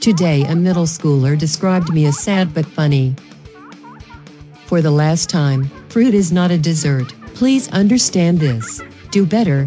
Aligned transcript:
Today, 0.00 0.42
a 0.44 0.56
middle 0.56 0.86
schooler 0.86 1.38
described 1.38 1.92
me 1.92 2.06
as 2.06 2.18
sad 2.18 2.52
but 2.52 2.66
funny. 2.66 3.14
For 4.66 4.82
the 4.82 4.90
last 4.90 5.30
time, 5.30 5.70
fruit 5.90 6.12
is 6.12 6.32
not 6.32 6.50
a 6.50 6.58
dessert. 6.58 7.14
Please 7.34 7.68
understand 7.70 8.40
this. 8.40 8.82
Do 9.12 9.24
better. 9.24 9.66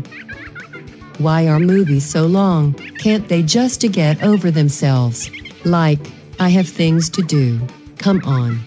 Why 1.20 1.48
are 1.48 1.60
movies 1.60 2.06
so 2.06 2.26
long? 2.26 2.74
Can't 3.00 3.30
they 3.30 3.44
just 3.44 3.80
to 3.82 3.88
get 3.88 4.22
over 4.24 4.52
themselves? 4.52 5.30
Like, 5.64 6.00
I 6.40 6.50
have 6.50 6.68
things 6.68 7.10
to 7.12 7.22
do. 7.22 7.60
Come 7.98 8.22
on. 8.26 8.60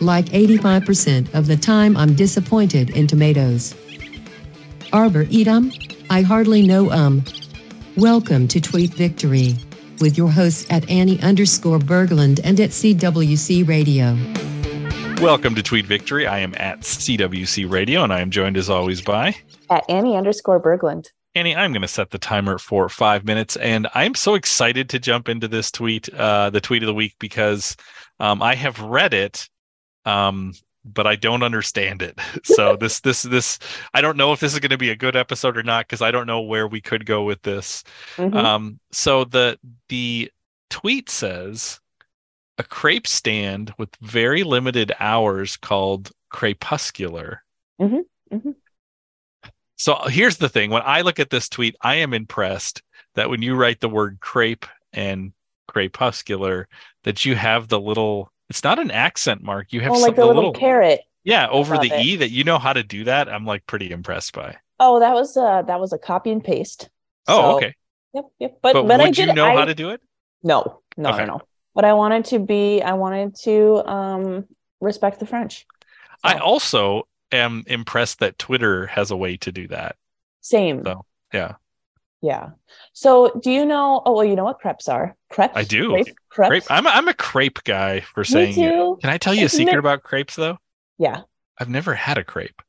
Like 0.00 0.26
85% 0.26 1.34
of 1.34 1.48
the 1.48 1.56
time, 1.56 1.96
I'm 1.96 2.14
disappointed 2.14 2.90
in 2.90 3.08
tomatoes. 3.08 3.74
Arbor 4.92 5.26
eat 5.30 5.48
'em? 5.48 5.72
I 6.08 6.22
hardly 6.22 6.62
know 6.62 6.90
'em. 6.90 7.24
Welcome 7.98 8.46
to 8.48 8.60
Tweet 8.60 8.94
Victory 8.94 9.56
with 10.00 10.16
your 10.16 10.30
hosts 10.30 10.70
at 10.70 10.88
Annie 10.88 11.20
underscore 11.20 11.80
Berglund 11.80 12.38
and 12.44 12.60
at 12.60 12.70
CWC 12.70 13.66
Radio. 13.66 14.16
Welcome 15.20 15.56
to 15.56 15.64
Tweet 15.64 15.84
Victory. 15.84 16.24
I 16.24 16.38
am 16.38 16.54
at 16.58 16.82
CWC 16.82 17.68
Radio 17.68 18.04
and 18.04 18.12
I 18.12 18.20
am 18.20 18.30
joined 18.30 18.56
as 18.56 18.70
always 18.70 19.00
by 19.00 19.34
at 19.68 19.84
Annie 19.90 20.16
underscore 20.16 20.62
Berglund. 20.62 21.08
Annie, 21.34 21.56
I'm 21.56 21.72
going 21.72 21.82
to 21.82 21.88
set 21.88 22.10
the 22.10 22.18
timer 22.18 22.58
for 22.58 22.88
five 22.88 23.24
minutes, 23.24 23.56
and 23.56 23.88
I'm 23.94 24.14
so 24.14 24.36
excited 24.36 24.88
to 24.90 25.00
jump 25.00 25.28
into 25.28 25.48
this 25.48 25.72
tweet, 25.72 26.08
uh, 26.14 26.50
the 26.50 26.60
tweet 26.60 26.84
of 26.84 26.86
the 26.86 26.94
week, 26.94 27.16
because 27.18 27.76
um, 28.20 28.40
I 28.42 28.54
have 28.54 28.80
read 28.80 29.12
it, 29.12 29.48
um, 30.04 30.52
but 30.92 31.06
I 31.06 31.16
don't 31.16 31.42
understand 31.42 32.02
it. 32.02 32.18
So 32.44 32.76
this, 32.80 33.00
this, 33.00 33.22
this, 33.22 33.58
I 33.94 34.00
don't 34.00 34.16
know 34.16 34.32
if 34.32 34.40
this 34.40 34.54
is 34.54 34.60
going 34.60 34.70
to 34.70 34.78
be 34.78 34.90
a 34.90 34.96
good 34.96 35.16
episode 35.16 35.56
or 35.56 35.62
not 35.62 35.86
because 35.86 36.02
I 36.02 36.10
don't 36.10 36.26
know 36.26 36.40
where 36.40 36.66
we 36.66 36.80
could 36.80 37.04
go 37.04 37.24
with 37.24 37.42
this. 37.42 37.84
Mm-hmm. 38.16 38.36
Um, 38.36 38.80
so 38.90 39.24
the 39.24 39.58
the 39.88 40.30
tweet 40.70 41.10
says 41.10 41.80
a 42.58 42.64
crepe 42.64 43.06
stand 43.06 43.72
with 43.78 43.90
very 44.00 44.42
limited 44.44 44.92
hours 44.98 45.56
called 45.56 46.10
crepuscular. 46.30 47.42
Mm-hmm. 47.80 48.36
Mm-hmm. 48.36 48.50
So 49.76 49.96
here's 50.06 50.38
the 50.38 50.48
thing: 50.48 50.70
when 50.70 50.82
I 50.84 51.02
look 51.02 51.20
at 51.20 51.30
this 51.30 51.48
tweet, 51.48 51.76
I 51.80 51.96
am 51.96 52.14
impressed 52.14 52.82
that 53.14 53.30
when 53.30 53.42
you 53.42 53.54
write 53.54 53.80
the 53.80 53.88
word 53.88 54.18
crepe 54.20 54.66
and 54.92 55.32
crepuscular, 55.66 56.68
that 57.04 57.24
you 57.24 57.34
have 57.34 57.68
the 57.68 57.80
little. 57.80 58.32
It's 58.48 58.64
not 58.64 58.78
an 58.78 58.90
accent 58.90 59.42
mark. 59.42 59.72
You 59.72 59.80
have 59.82 59.92
oh, 59.92 59.98
like 59.98 60.16
the, 60.16 60.24
little, 60.24 60.36
little 60.36 60.52
caret. 60.52 61.02
Yeah, 61.24 61.48
over 61.48 61.76
the 61.76 61.92
it. 61.92 62.06
e 62.06 62.16
that 62.16 62.30
you 62.30 62.44
know 62.44 62.58
how 62.58 62.72
to 62.72 62.82
do 62.82 63.04
that. 63.04 63.28
I'm 63.28 63.44
like 63.44 63.66
pretty 63.66 63.90
impressed 63.90 64.32
by. 64.32 64.56
Oh, 64.80 65.00
that 65.00 65.12
was 65.12 65.36
uh 65.36 65.62
that 65.62 65.80
was 65.80 65.92
a 65.92 65.98
copy 65.98 66.30
and 66.30 66.42
paste. 66.42 66.88
Oh, 67.26 67.40
so, 67.40 67.56
okay. 67.56 67.74
Yep, 68.14 68.24
yep. 68.38 68.58
But 68.62 68.72
but, 68.72 68.86
but 68.86 68.98
would 68.98 69.06
I 69.08 69.10
did, 69.10 69.28
you 69.28 69.34
know 69.34 69.46
I, 69.46 69.54
how 69.56 69.64
to 69.66 69.74
do 69.74 69.90
it? 69.90 70.00
No, 70.42 70.80
no, 70.96 71.10
okay. 71.10 71.26
no, 71.26 71.36
no. 71.36 71.40
But 71.74 71.84
I 71.84 71.92
wanted 71.92 72.24
to 72.26 72.38
be. 72.38 72.80
I 72.80 72.94
wanted 72.94 73.34
to 73.42 73.86
um 73.86 74.46
respect 74.80 75.20
the 75.20 75.26
French. 75.26 75.66
So. 75.68 76.16
I 76.24 76.38
also 76.38 77.06
am 77.30 77.64
impressed 77.66 78.20
that 78.20 78.38
Twitter 78.38 78.86
has 78.86 79.10
a 79.10 79.16
way 79.16 79.36
to 79.38 79.52
do 79.52 79.68
that. 79.68 79.96
Same. 80.40 80.82
So 80.84 81.04
yeah. 81.34 81.56
Yeah. 82.20 82.50
So 82.92 83.38
do 83.42 83.50
you 83.50 83.64
know? 83.64 84.02
Oh 84.04 84.12
well, 84.12 84.24
you 84.24 84.34
know 84.34 84.44
what 84.44 84.58
crepes 84.58 84.88
are? 84.88 85.16
Crepes. 85.30 85.56
I 85.56 85.64
do. 85.64 85.90
Crepe, 85.90 86.16
crepes. 86.28 86.48
Crepe. 86.48 86.70
I'm 86.70 86.86
a, 86.86 86.90
I'm 86.90 87.08
a 87.08 87.14
crepe 87.14 87.62
guy 87.64 88.00
for 88.00 88.24
saying. 88.24 88.56
Me 88.56 88.68
too. 88.68 88.98
Can 89.00 89.10
I 89.10 89.18
tell 89.18 89.34
you 89.34 89.46
a 89.46 89.48
secret 89.48 89.78
about 89.78 90.02
crepes 90.02 90.36
though? 90.36 90.58
Yeah. 90.98 91.22
I've 91.58 91.68
never 91.68 91.94
had 91.94 92.18
a 92.18 92.24
crepe. 92.24 92.60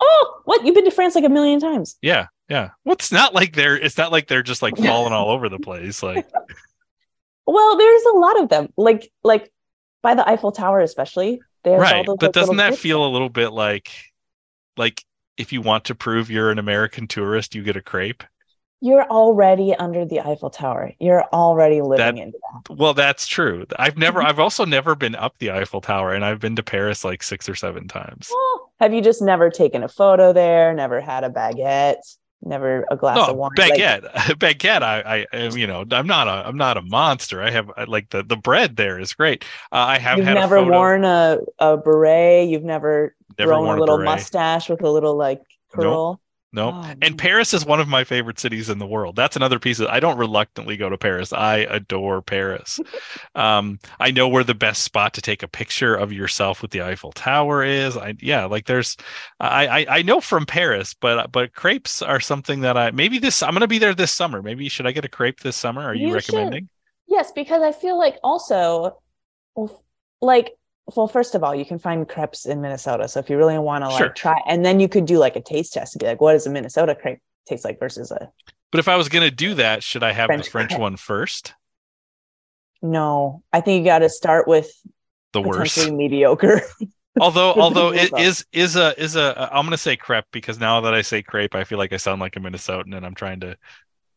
Oh, 0.00 0.40
what? 0.44 0.64
You've 0.64 0.74
been 0.74 0.84
to 0.84 0.90
France 0.90 1.14
like 1.14 1.24
a 1.24 1.28
million 1.28 1.60
times. 1.60 1.96
Yeah, 2.02 2.26
yeah. 2.48 2.70
Well, 2.84 2.94
it's 2.94 3.12
not 3.12 3.34
like 3.34 3.54
they're. 3.54 3.76
It's 3.76 3.98
not 3.98 4.12
like 4.12 4.26
they're 4.26 4.42
just 4.42 4.62
like 4.62 4.76
falling 4.78 5.12
all 5.12 5.30
over 5.30 5.48
the 5.48 5.58
place. 5.58 6.02
Like. 6.02 6.26
Well, 7.46 7.76
there's 7.76 8.02
a 8.04 8.16
lot 8.16 8.40
of 8.40 8.48
them. 8.48 8.72
Like 8.78 9.12
like 9.22 9.52
by 10.02 10.14
the 10.14 10.26
Eiffel 10.26 10.50
Tower, 10.50 10.80
especially. 10.80 11.42
There's 11.62 11.78
right, 11.78 12.06
those, 12.06 12.16
but 12.18 12.32
doesn't 12.32 12.56
that 12.56 12.76
feel 12.76 13.06
a 13.06 13.08
little 13.08 13.28
bit 13.28 13.50
like 13.50 13.90
like 14.78 15.04
if 15.36 15.52
you 15.52 15.60
want 15.60 15.84
to 15.84 15.94
prove 15.94 16.30
you're 16.30 16.50
an 16.50 16.58
American 16.58 17.06
tourist, 17.06 17.54
you 17.54 17.62
get 17.62 17.76
a 17.76 17.82
crepe? 17.82 18.24
You're 18.84 19.04
already 19.04 19.74
under 19.74 20.04
the 20.04 20.20
Eiffel 20.20 20.50
Tower. 20.50 20.92
You're 20.98 21.24
already 21.32 21.80
living 21.80 22.16
that, 22.16 22.22
into 22.22 22.38
that. 22.52 22.76
Well, 22.76 22.92
that's 22.92 23.26
true. 23.26 23.64
I've 23.78 23.96
never 23.96 24.22
I've 24.22 24.38
also 24.38 24.66
never 24.66 24.94
been 24.94 25.14
up 25.14 25.38
the 25.38 25.52
Eiffel 25.52 25.80
Tower 25.80 26.12
and 26.12 26.22
I've 26.22 26.38
been 26.38 26.54
to 26.56 26.62
Paris 26.62 27.02
like 27.02 27.22
6 27.22 27.48
or 27.48 27.54
7 27.54 27.88
times. 27.88 28.28
Oh, 28.30 28.68
have 28.80 28.92
you 28.92 29.00
just 29.00 29.22
never 29.22 29.48
taken 29.48 29.82
a 29.82 29.88
photo 29.88 30.34
there, 30.34 30.74
never 30.74 31.00
had 31.00 31.24
a 31.24 31.30
baguette? 31.30 31.96
never 32.42 32.84
a 32.90 32.96
glass 32.98 33.16
no, 33.16 33.28
of 33.28 33.36
wine. 33.36 33.52
Baguette, 33.56 34.02
like, 34.02 34.38
baguette. 34.58 34.82
I, 34.82 35.26
I, 35.32 35.48
you 35.48 35.66
know, 35.66 35.86
I'm 35.90 36.06
not 36.06 36.28
a, 36.28 36.46
I'm 36.46 36.58
not 36.58 36.76
a 36.76 36.82
monster. 36.82 37.42
I 37.42 37.50
have 37.50 37.70
I, 37.78 37.84
like 37.84 38.10
the 38.10 38.22
the 38.22 38.36
bread 38.36 38.76
there 38.76 39.00
is 39.00 39.14
great. 39.14 39.44
Uh, 39.72 39.76
I 39.76 39.98
have 39.98 40.18
You've 40.18 40.26
never 40.26 40.56
a 40.56 40.64
worn 40.64 41.06
a 41.06 41.38
a 41.58 41.78
beret. 41.78 42.50
You've 42.50 42.64
never, 42.64 43.16
never 43.38 43.50
grown 43.50 43.78
a 43.78 43.80
little 43.80 44.00
a 44.00 44.04
mustache 44.04 44.68
with 44.68 44.82
a 44.82 44.90
little 44.90 45.16
like 45.16 45.40
curl. 45.72 46.12
Nope. 46.12 46.20
No. 46.54 46.70
Oh, 46.72 46.94
and 47.02 47.18
Paris 47.18 47.52
is 47.52 47.66
one 47.66 47.80
of 47.80 47.88
my 47.88 48.04
favorite 48.04 48.38
cities 48.38 48.70
in 48.70 48.78
the 48.78 48.86
world. 48.86 49.16
That's 49.16 49.34
another 49.34 49.58
piece 49.58 49.80
of 49.80 49.88
I 49.88 49.98
don't 49.98 50.16
reluctantly 50.16 50.76
go 50.76 50.88
to 50.88 50.96
Paris. 50.96 51.32
I 51.32 51.58
adore 51.68 52.22
Paris. 52.22 52.78
um, 53.34 53.80
I 53.98 54.12
know 54.12 54.28
where 54.28 54.44
the 54.44 54.54
best 54.54 54.84
spot 54.84 55.14
to 55.14 55.20
take 55.20 55.42
a 55.42 55.48
picture 55.48 55.96
of 55.96 56.12
yourself 56.12 56.62
with 56.62 56.70
the 56.70 56.82
Eiffel 56.82 57.10
Tower 57.10 57.64
is. 57.64 57.96
I 57.96 58.14
yeah, 58.20 58.44
like 58.44 58.66
there's 58.66 58.96
I 59.40 59.66
I, 59.66 59.86
I 59.98 60.02
know 60.02 60.20
from 60.20 60.46
Paris, 60.46 60.94
but 60.94 61.32
but 61.32 61.54
crepes 61.54 62.02
are 62.02 62.20
something 62.20 62.60
that 62.60 62.76
I 62.76 62.92
maybe 62.92 63.18
this 63.18 63.42
I'm 63.42 63.52
gonna 63.52 63.66
be 63.66 63.78
there 63.78 63.94
this 63.94 64.12
summer. 64.12 64.40
Maybe 64.40 64.68
should 64.68 64.86
I 64.86 64.92
get 64.92 65.04
a 65.04 65.08
crepe 65.08 65.40
this 65.40 65.56
summer? 65.56 65.82
Are 65.82 65.94
you, 65.94 66.08
you 66.08 66.14
recommending? 66.14 66.62
Should. 66.62 67.14
Yes, 67.16 67.32
because 67.32 67.62
I 67.62 67.72
feel 67.72 67.98
like 67.98 68.18
also 68.22 69.02
like 70.20 70.52
well, 70.94 71.08
first 71.08 71.34
of 71.34 71.42
all, 71.42 71.54
you 71.54 71.64
can 71.64 71.78
find 71.78 72.06
crepes 72.08 72.44
in 72.44 72.60
Minnesota. 72.60 73.08
So 73.08 73.20
if 73.20 73.30
you 73.30 73.36
really 73.36 73.58
want 73.58 73.84
to 73.84 73.88
like 73.88 73.98
sure. 73.98 74.08
try, 74.10 74.40
and 74.46 74.64
then 74.64 74.80
you 74.80 74.88
could 74.88 75.06
do 75.06 75.18
like 75.18 75.36
a 75.36 75.40
taste 75.40 75.72
test 75.72 75.94
and 75.94 76.00
be 76.00 76.06
like, 76.06 76.20
what 76.20 76.32
does 76.32 76.46
a 76.46 76.50
Minnesota 76.50 76.94
crepe 76.94 77.20
taste 77.46 77.64
like 77.64 77.78
versus 77.78 78.10
a. 78.10 78.30
But 78.70 78.80
if 78.80 78.88
I 78.88 78.96
was 78.96 79.08
going 79.08 79.28
to 79.28 79.34
do 79.34 79.54
that, 79.54 79.82
should 79.82 80.02
I 80.02 80.12
have 80.12 80.26
French 80.26 80.44
the 80.44 80.50
French 80.50 80.70
crepe? 80.70 80.80
one 80.80 80.96
first? 80.96 81.54
No, 82.82 83.42
I 83.52 83.60
think 83.60 83.80
you 83.80 83.84
got 83.84 84.00
to 84.00 84.10
start 84.10 84.46
with 84.46 84.70
the 85.32 85.40
worst, 85.40 85.90
mediocre. 85.90 86.60
although, 87.20 87.54
although 87.54 87.92
it 87.92 88.12
is 88.18 88.44
is 88.52 88.76
a 88.76 89.00
is 89.00 89.16
a 89.16 89.48
I'm 89.50 89.64
going 89.64 89.70
to 89.70 89.78
say 89.78 89.96
crepe 89.96 90.26
because 90.32 90.60
now 90.60 90.82
that 90.82 90.92
I 90.92 91.00
say 91.00 91.22
crepe, 91.22 91.54
I 91.54 91.64
feel 91.64 91.78
like 91.78 91.92
I 91.94 91.96
sound 91.96 92.20
like 92.20 92.36
a 92.36 92.40
Minnesotan, 92.40 92.94
and 92.94 93.06
I'm 93.06 93.14
trying 93.14 93.40
to 93.40 93.56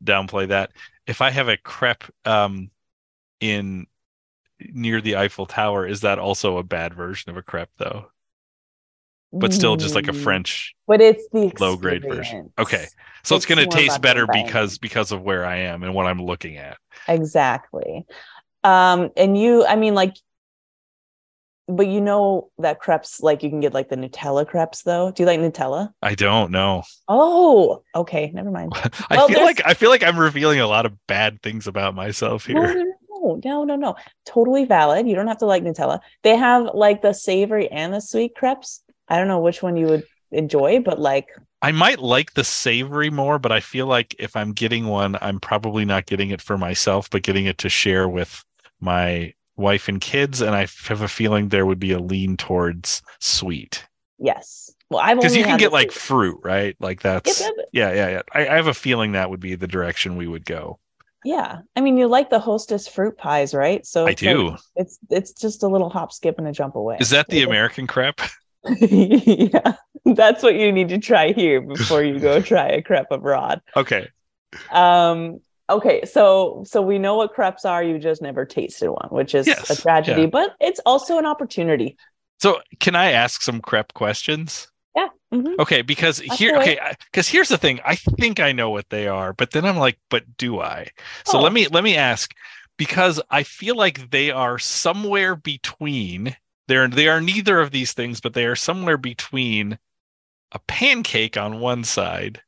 downplay 0.04 0.50
that. 0.50 0.72
If 1.06 1.22
I 1.22 1.30
have 1.30 1.48
a 1.48 1.56
crepe 1.56 2.04
um, 2.26 2.72
in 3.40 3.88
near 4.60 5.02
the 5.02 5.18
Eiffel 5.18 5.46
Tower, 5.46 5.88
is 5.88 6.02
that 6.02 6.20
also 6.20 6.58
a 6.58 6.64
bad 6.64 6.94
version 6.94 7.30
of 7.30 7.38
a 7.38 7.42
crepe 7.42 7.70
though? 7.78 8.08
But 9.34 9.54
still 9.54 9.76
just 9.76 9.94
like 9.94 10.08
a 10.08 10.12
mm. 10.12 10.24
French 10.24 10.74
but 10.88 11.02
it's 11.02 11.28
the 11.34 11.52
low 11.60 11.76
grade 11.76 12.04
version. 12.04 12.52
Okay. 12.58 12.88
So 13.24 13.36
it's, 13.36 13.46
it's 13.46 13.46
gonna 13.46 13.68
taste 13.68 14.02
better 14.02 14.26
because 14.26 14.78
because 14.78 15.12
of 15.12 15.22
where 15.22 15.46
I 15.46 15.58
am 15.58 15.84
and 15.84 15.94
what 15.94 16.08
I'm 16.08 16.24
looking 16.24 16.58
at. 16.58 16.78
Exactly. 17.08 18.06
Um 18.64 19.12
and 19.18 19.38
you 19.38 19.66
I 19.66 19.76
mean 19.76 19.96
like 19.96 20.16
but 21.68 21.88
you 21.88 22.00
know 22.00 22.50
that 22.60 22.80
crepes 22.80 23.20
like 23.20 23.44
you 23.44 23.50
can 23.50 23.60
get 23.60 23.74
like 23.74 23.90
the 23.90 23.98
Nutella 23.98 24.48
crepes 24.48 24.84
though. 24.84 25.12
Do 25.12 25.24
you 25.24 25.28
like 25.28 25.42
Nutella? 25.42 25.92
I 26.02 26.16
don't 26.16 26.50
know. 26.50 26.84
Oh, 27.10 27.84
okay, 27.94 28.32
never 28.34 28.50
mind. 28.50 28.72
I 29.10 29.18
well, 29.18 29.28
feel 29.28 29.42
like 29.42 29.62
I 29.66 29.74
feel 29.74 29.90
like 29.90 30.04
I'm 30.04 30.18
revealing 30.18 30.62
a 30.62 30.68
lot 30.68 30.86
of 30.86 30.94
bad 31.08 31.42
things 31.42 31.68
about 31.68 31.94
myself 31.94 32.46
here 32.46 32.97
no, 33.36 33.64
no, 33.64 33.76
no. 33.76 33.96
Totally 34.26 34.66
valid. 34.66 35.08
You 35.08 35.16
don't 35.16 35.28
have 35.28 35.40
to 35.40 35.46
like 35.46 35.64
Nutella. 35.64 36.00
They 36.24 36.36
have 36.36 36.72
like 36.74 37.02
the 37.02 37.14
savory 37.14 37.70
and 37.70 37.94
the 37.94 38.00
sweet 38.00 38.36
crepes. 38.36 38.82
I 39.08 39.18
don't 39.18 39.28
know 39.28 39.40
which 39.40 39.62
one 39.62 39.78
you 39.78 39.88
would 39.88 40.04
enjoy, 40.32 40.80
but 40.80 41.00
like 41.00 41.30
I 41.62 41.72
might 41.72 42.00
like 42.00 42.34
the 42.34 42.44
savory 42.44 43.10
more, 43.10 43.40
but 43.40 43.52
I 43.52 43.60
feel 43.60 43.88
like 43.88 44.16
if 44.20 44.36
I'm 44.36 44.54
getting 44.54 44.88
one, 44.88 45.18
I'm 45.22 45.40
probably 45.40 45.86
not 45.86 46.06
getting 46.06 46.30
it 46.30 46.42
for 46.42 46.58
myself, 46.58 47.10
but 47.10 47.24
getting 47.24 47.46
it 47.46 47.58
to 47.60 47.70
share 47.70 48.08
with 48.08 48.44
my 48.80 49.34
wife 49.56 49.88
and 49.88 50.00
kids. 50.00 50.42
And 50.42 50.56
I 50.56 50.68
have 50.86 51.02
a 51.02 51.08
feeling 51.08 51.50
there 51.50 51.66
would 51.66 51.80
be 51.80 51.92
a 51.92 52.00
lean 52.00 52.38
towards 52.38 53.02
sweet. 53.20 53.88
Yes. 54.20 54.72
Well, 54.90 55.00
I've 55.00 55.18
because 55.18 55.36
you 55.36 55.44
can 55.44 55.58
get 55.58 55.74
like 55.74 55.92
fruit, 55.92 56.40
right? 56.44 56.76
Like 56.80 57.02
that's 57.02 57.42
yep. 57.42 57.54
yeah, 57.72 57.92
yeah, 57.92 58.10
yeah. 58.10 58.22
I, 58.34 58.48
I 58.48 58.56
have 58.56 58.68
a 58.68 58.74
feeling 58.74 59.14
that 59.14 59.30
would 59.30 59.40
be 59.40 59.56
the 59.56 59.68
direction 59.68 60.16
we 60.16 60.28
would 60.28 60.46
go. 60.46 60.80
Yeah. 61.28 61.60
I 61.76 61.82
mean, 61.82 61.98
you 61.98 62.08
like 62.08 62.30
the 62.30 62.40
hostess 62.40 62.88
fruit 62.88 63.18
pies, 63.18 63.54
right? 63.54 63.86
So 63.86 64.08
I 64.08 64.14
do. 64.14 64.52
Like, 64.52 64.60
it's 64.78 64.98
it's 65.10 65.34
just 65.34 65.62
a 65.62 65.68
little 65.68 65.90
hop, 65.90 66.14
skip, 66.14 66.38
and 66.38 66.48
a 66.48 66.54
jump 66.54 66.76
away. 66.76 66.98
Is 67.02 67.10
that 67.10 67.28
the 67.28 67.44
American 67.50 67.86
crepe? 67.86 68.22
yeah. 68.80 69.74
That's 70.06 70.42
what 70.42 70.56
you 70.56 70.72
need 70.72 70.88
to 70.90 71.00
try 71.00 71.34
here 71.34 71.60
before 71.60 72.02
you 72.02 72.18
go 72.18 72.42
try 72.54 72.70
a 72.70 72.82
crepe 72.82 73.12
abroad. 73.12 73.62
Okay. 73.76 74.08
Um 74.72 75.42
okay, 75.70 76.06
so 76.06 76.64
so 76.66 76.82
we 76.82 76.98
know 76.98 77.16
what 77.16 77.34
crepes 77.34 77.66
are, 77.66 77.84
you 77.84 78.00
just 78.00 78.22
never 78.22 78.46
tasted 78.46 78.90
one, 78.90 79.10
which 79.10 79.36
is 79.36 79.48
yes. 79.48 79.70
a 79.70 79.82
tragedy, 79.82 80.22
yeah. 80.22 80.28
but 80.28 80.56
it's 80.62 80.80
also 80.86 81.18
an 81.18 81.26
opportunity. 81.26 81.98
So, 82.40 82.62
can 82.80 82.96
I 82.96 83.12
ask 83.12 83.42
some 83.42 83.60
crepe 83.60 83.94
questions? 83.94 84.68
Yeah. 84.98 85.10
Mm-hmm. 85.34 85.60
Okay, 85.62 85.82
because 85.84 86.18
That's 86.18 86.40
here, 86.40 86.58
okay, 86.58 86.80
because 87.12 87.28
here's 87.28 87.50
the 87.50 87.58
thing. 87.58 87.80
I 87.86 87.96
think 87.96 88.40
I 88.40 88.52
know 88.52 88.72
what 88.72 88.90
they 88.90 89.08
are, 89.08 89.32
but 89.34 89.52
then 89.52 89.64
I'm 89.64 89.78
like, 89.78 90.00
but 90.10 90.38
do 90.38 90.60
I? 90.60 90.90
So 91.26 91.38
Oh. 91.38 91.42
let 91.42 91.54
me 91.54 91.68
let 91.68 91.84
me 91.84 91.96
ask, 91.96 92.34
because 92.78 93.22
I 93.30 93.44
feel 93.44 93.76
like 93.76 94.10
they 94.10 94.32
are 94.32 94.58
somewhere 94.58 95.36
between. 95.36 96.36
They're 96.68 96.88
they 96.88 97.08
are 97.08 97.22
neither 97.22 97.60
of 97.60 97.72
these 97.72 97.94
things, 97.94 98.20
but 98.20 98.34
they 98.34 98.46
are 98.46 98.56
somewhere 98.56 98.98
between 98.98 99.78
a 100.52 100.60
pancake 100.68 101.38
on 101.38 101.60
one 101.60 101.84
side 101.84 102.42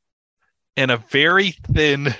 and 0.75 0.89
a 0.89 0.97
very 0.97 1.51
thin 1.51 2.15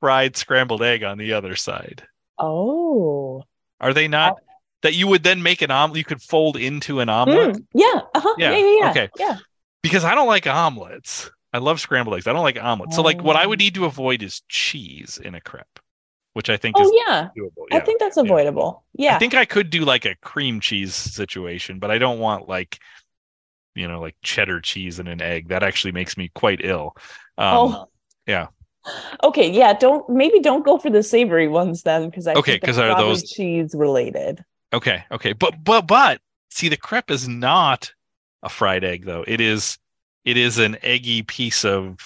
fried 0.00 0.36
scrambled 0.36 0.82
egg 0.82 1.02
on 1.02 1.18
the 1.18 1.32
other 1.32 1.56
side. 1.56 2.04
Oh. 2.38 3.44
Are 3.80 3.92
they 3.94 4.08
not? 4.08 4.36
That 4.82 4.94
you 4.94 5.06
would 5.08 5.22
then 5.22 5.42
make 5.42 5.60
an 5.62 5.70
omelet. 5.70 5.98
You 5.98 6.04
could 6.04 6.22
fold 6.22 6.56
into 6.56 7.00
an 7.00 7.08
omelet. 7.08 7.56
Mm, 7.56 7.64
yeah. 7.74 8.00
Uh-huh. 8.14 8.34
Yeah, 8.38 8.50
Yeah. 8.52 8.56
Yeah. 8.58 8.78
Yeah. 8.80 8.90
okay. 8.90 9.08
Yeah. 9.18 9.36
because 9.82 10.04
I 10.04 10.14
don't 10.14 10.26
like 10.26 10.46
omelets. 10.46 11.30
I 11.52 11.58
love 11.58 11.80
scrambled 11.80 12.16
eggs. 12.16 12.26
I 12.26 12.32
don't 12.32 12.42
like 12.44 12.62
omelets. 12.62 12.96
So 12.96 13.02
like 13.02 13.22
what 13.22 13.36
I 13.36 13.46
would 13.46 13.60
Oh. 13.60 13.64
need 13.64 13.74
to 13.74 13.84
avoid 13.84 14.22
is 14.22 14.42
cheese 14.48 15.20
in 15.22 15.34
a 15.34 15.40
crepe, 15.40 15.80
which 16.34 16.48
I 16.48 16.56
think 16.56 16.76
Oh 16.78 16.82
is 16.82 16.92
yeah. 17.06 17.28
doable. 17.36 17.64
I 17.72 17.80
think 17.80 18.00
that's 18.00 18.16
avoidable. 18.16 18.84
Yeah. 18.94 19.16
I 19.16 19.18
think 19.18 19.34
I 19.34 19.44
could 19.44 19.68
do 19.68 19.84
like 19.84 20.04
a 20.06 20.14
cream 20.16 20.60
cheese 20.60 20.94
situation, 20.94 21.78
but 21.78 21.90
I 21.90 21.98
don't 21.98 22.18
want 22.18 22.48
like 22.48 22.78
you 23.74 23.86
know 23.86 24.00
like 24.00 24.16
cheddar 24.22 24.60
cheese 24.60 24.98
and 24.98 25.08
an 25.08 25.20
egg. 25.20 25.48
That 25.48 25.62
actually 25.62 25.92
makes 25.92 26.16
me 26.16 26.30
quite 26.34 26.60
ill. 26.64 26.94
Um, 27.36 27.54
oh. 27.56 27.88
yeah. 28.26 28.46
Okay. 29.24 29.50
Yeah. 29.50 29.72
Don't 29.74 30.08
maybe 30.08 30.40
don't 30.40 30.64
go 30.64 30.78
for 30.78 30.88
the 30.90 31.02
savory 31.02 31.48
ones 31.48 31.82
then, 31.82 32.08
because 32.08 32.26
I 32.26 32.34
Okay, 32.34 32.52
think 32.52 32.64
'cause 32.64 32.76
they're 32.76 32.90
are 32.92 33.00
those- 33.02 33.28
cheese 33.30 33.74
related? 33.74 34.42
Okay, 34.72 35.04
okay. 35.10 35.32
But 35.32 35.62
but 35.64 35.86
but 35.86 36.20
see 36.50 36.68
the 36.68 36.76
crepe 36.76 37.10
is 37.10 37.26
not 37.28 37.92
a 38.42 38.48
fried 38.48 38.84
egg 38.84 39.04
though. 39.04 39.24
It 39.26 39.40
is 39.40 39.78
it 40.24 40.36
is 40.36 40.58
an 40.58 40.76
eggy 40.82 41.22
piece 41.22 41.64
of 41.64 41.96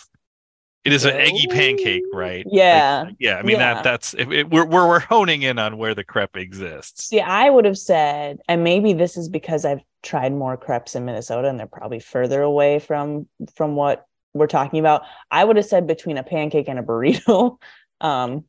it 0.84 0.92
is 0.92 1.04
an 1.04 1.14
eggy 1.14 1.46
pancake, 1.46 2.02
right? 2.12 2.44
Like, 2.44 2.54
Yeah. 2.54 3.10
yeah, 3.18 3.36
I 3.36 3.42
mean 3.42 3.56
Yeah. 3.58 3.74
that 3.74 3.84
that's 3.84 4.14
it, 4.14 4.30
it- 4.32 4.50
we're 4.50 4.66
we're 4.66 4.86
we're 4.88 5.00
honing 5.00 5.42
in 5.42 5.58
on 5.58 5.76
where 5.78 5.94
the 5.94 6.04
crepe 6.04 6.36
exists. 6.36 7.04
See, 7.08 7.20
I 7.20 7.48
would 7.50 7.64
have 7.64 7.78
said, 7.78 8.40
and 8.48 8.64
maybe 8.64 8.92
this 8.92 9.16
is 9.16 9.28
because 9.28 9.64
I've 9.64 9.80
tried 10.02 10.32
more 10.32 10.56
crepes 10.56 10.94
in 10.94 11.04
Minnesota 11.06 11.48
and 11.48 11.58
they're 11.58 11.66
probably 11.66 12.00
further 12.00 12.42
away 12.42 12.78
from 12.78 13.28
from 13.56 13.76
what 13.76 14.06
we're 14.34 14.46
talking 14.46 14.78
about. 14.80 15.02
I 15.30 15.44
would 15.44 15.56
have 15.56 15.66
said 15.66 15.86
between 15.86 16.18
a 16.18 16.22
pancake 16.22 16.68
and 16.68 16.78
a 16.78 16.82
burrito. 16.82 17.58
Um, 18.00 18.44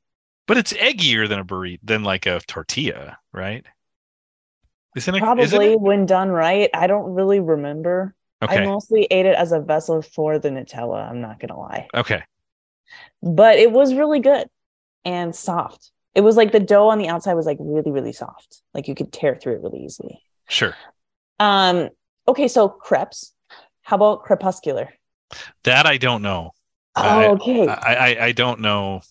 But 0.48 0.58
it's 0.58 0.74
eggier 0.74 1.30
than 1.30 1.40
a 1.40 1.46
burrito 1.46 1.80
than 1.84 2.04
like 2.04 2.26
a 2.26 2.42
tortilla, 2.46 3.20
right? 3.32 3.66
Isn't 4.96 5.16
it? 5.16 5.20
probably 5.20 5.44
Isn't 5.44 5.62
it? 5.62 5.80
when 5.80 6.06
done 6.06 6.30
right. 6.30 6.70
I 6.74 6.88
don't 6.88 7.14
really 7.14 7.40
remember. 7.40 8.16
I 8.42 8.64
mostly 8.64 9.06
ate 9.10 9.26
it 9.26 9.36
as 9.36 9.52
a 9.52 9.60
vessel 9.60 10.02
for 10.02 10.38
the 10.40 10.50
Nutella. 10.50 11.10
I'm 11.10 11.20
not 11.22 11.40
gonna 11.40 11.58
lie, 11.60 11.88
Okay. 11.96 12.22
but 13.24 13.58
it 13.58 13.72
was 13.72 13.94
really 13.96 14.20
good 14.20 14.48
and 15.04 15.36
soft. 15.36 15.92
It 16.14 16.22
was 16.22 16.38
like 16.38 16.52
the 16.52 16.60
dough 16.60 16.90
on 16.90 16.98
the 17.00 17.08
outside 17.08 17.34
was 17.34 17.46
like 17.48 17.58
really, 17.60 17.92
really 17.92 18.14
soft. 18.14 18.62
Like 18.74 18.88
you 18.88 18.94
could 18.96 19.12
tear 19.12 19.36
through 19.36 19.56
it 19.56 19.62
really 19.64 19.84
easily. 19.84 20.22
Sure. 20.48 20.76
Um, 21.40 21.90
okay, 22.28 22.48
so 22.48 22.70
crepes. 22.70 23.34
How 23.82 23.96
about 23.96 24.24
crepuscular? 24.24 24.94
That 25.64 25.86
I 25.88 25.98
don't 25.98 26.22
know. 26.22 26.52
Oh, 26.96 27.02
I- 27.02 27.28
okay. 27.30 27.68
I 27.68 27.96
I, 28.14 28.26
I 28.28 28.32
don't 28.32 28.60
know. 28.62 29.02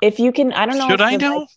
if 0.00 0.18
you 0.20 0.32
can, 0.32 0.52
I 0.52 0.66
don't 0.66 0.78
know. 0.78 0.88
Should 0.88 1.00
I 1.00 1.16
know? 1.16 1.38
Like, 1.40 1.48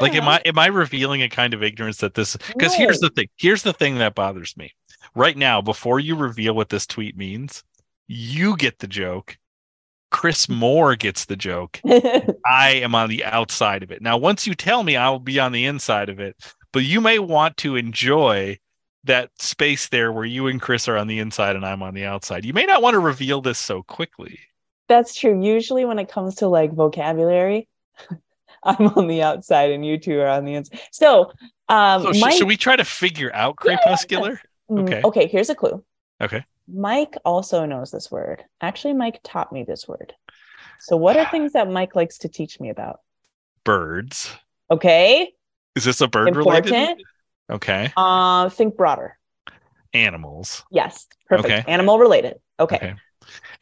Like, 0.00 0.14
am 0.14 0.28
I 0.28 0.40
am 0.44 0.58
I 0.58 0.66
revealing 0.66 1.22
a 1.22 1.28
kind 1.28 1.54
of 1.54 1.62
ignorance 1.62 1.98
that 1.98 2.14
this? 2.14 2.36
Because 2.36 2.74
here's 2.74 3.00
the 3.00 3.10
thing. 3.10 3.28
Here's 3.36 3.62
the 3.62 3.72
thing 3.72 3.98
that 3.98 4.14
bothers 4.14 4.56
me. 4.56 4.74
Right 5.14 5.36
now, 5.36 5.60
before 5.62 6.00
you 6.00 6.16
reveal 6.16 6.54
what 6.54 6.68
this 6.68 6.86
tweet 6.86 7.16
means, 7.16 7.64
you 8.06 8.56
get 8.56 8.78
the 8.78 8.86
joke. 8.86 9.38
Chris 10.10 10.48
Moore 10.48 10.96
gets 10.96 11.24
the 11.24 11.36
joke. 11.36 11.80
I 11.86 12.80
am 12.82 12.94
on 12.94 13.08
the 13.08 13.24
outside 13.24 13.82
of 13.82 13.90
it. 13.90 14.00
Now, 14.00 14.16
once 14.16 14.46
you 14.46 14.54
tell 14.54 14.82
me, 14.82 14.96
I'll 14.96 15.18
be 15.18 15.38
on 15.38 15.52
the 15.52 15.64
inside 15.64 16.08
of 16.08 16.20
it. 16.20 16.36
But 16.72 16.84
you 16.84 17.00
may 17.00 17.18
want 17.18 17.56
to 17.58 17.76
enjoy 17.76 18.58
that 19.04 19.30
space 19.38 19.88
there 19.88 20.12
where 20.12 20.24
you 20.24 20.46
and 20.46 20.60
Chris 20.60 20.88
are 20.88 20.96
on 20.96 21.06
the 21.06 21.18
inside 21.18 21.56
and 21.56 21.64
I'm 21.64 21.82
on 21.82 21.94
the 21.94 22.04
outside. 22.04 22.44
You 22.44 22.52
may 22.52 22.66
not 22.66 22.82
want 22.82 22.94
to 22.94 23.00
reveal 23.00 23.40
this 23.40 23.58
so 23.58 23.82
quickly. 23.82 24.38
That's 24.88 25.14
true. 25.14 25.42
Usually, 25.42 25.84
when 25.84 25.98
it 25.98 26.08
comes 26.08 26.36
to 26.36 26.48
like 26.48 26.72
vocabulary, 26.72 27.68
I'm 28.62 28.88
on 28.88 29.06
the 29.06 29.22
outside 29.22 29.70
and 29.70 29.84
you 29.84 29.98
two 29.98 30.18
are 30.20 30.28
on 30.28 30.44
the 30.44 30.54
inside. 30.54 30.80
So, 30.92 31.32
um, 31.68 32.02
So, 32.02 32.12
Mike, 32.20 32.34
should 32.38 32.48
we 32.48 32.56
try 32.56 32.76
to 32.76 32.84
figure 32.84 33.30
out 33.34 33.56
Yeah, 33.64 33.72
yeah, 33.72 33.76
crepuscular? 33.78 34.40
mm, 34.70 34.82
okay. 34.82 35.00
okay, 35.04 35.26
here's 35.26 35.50
a 35.50 35.54
clue. 35.54 35.84
Okay. 36.20 36.44
Mike 36.68 37.16
also 37.24 37.64
knows 37.66 37.90
this 37.90 38.10
word. 38.10 38.44
Actually, 38.60 38.94
Mike 38.94 39.20
taught 39.22 39.52
me 39.52 39.64
this 39.64 39.86
word. 39.86 40.14
So, 40.80 40.96
what 40.96 41.16
are 41.16 41.26
things 41.30 41.52
that 41.52 41.68
Mike 41.70 41.94
likes 41.94 42.18
to 42.18 42.28
teach 42.28 42.58
me 42.60 42.70
about? 42.70 43.00
Birds. 43.64 44.32
Okay, 44.70 45.32
Is 45.76 45.84
this 45.84 46.00
a 46.00 46.08
bird 46.08 46.34
related? 46.34 47.02
Okay. 47.50 47.92
Uh, 47.96 48.48
think 48.48 48.76
broader. 48.76 49.16
Animals. 49.94 50.64
Yes, 50.70 51.06
perfect. 51.28 51.46
Okay. 51.46 51.72
Animal 51.72 51.98
related. 51.98 52.40
Okay. 52.58 52.76
Okay. 52.76 52.94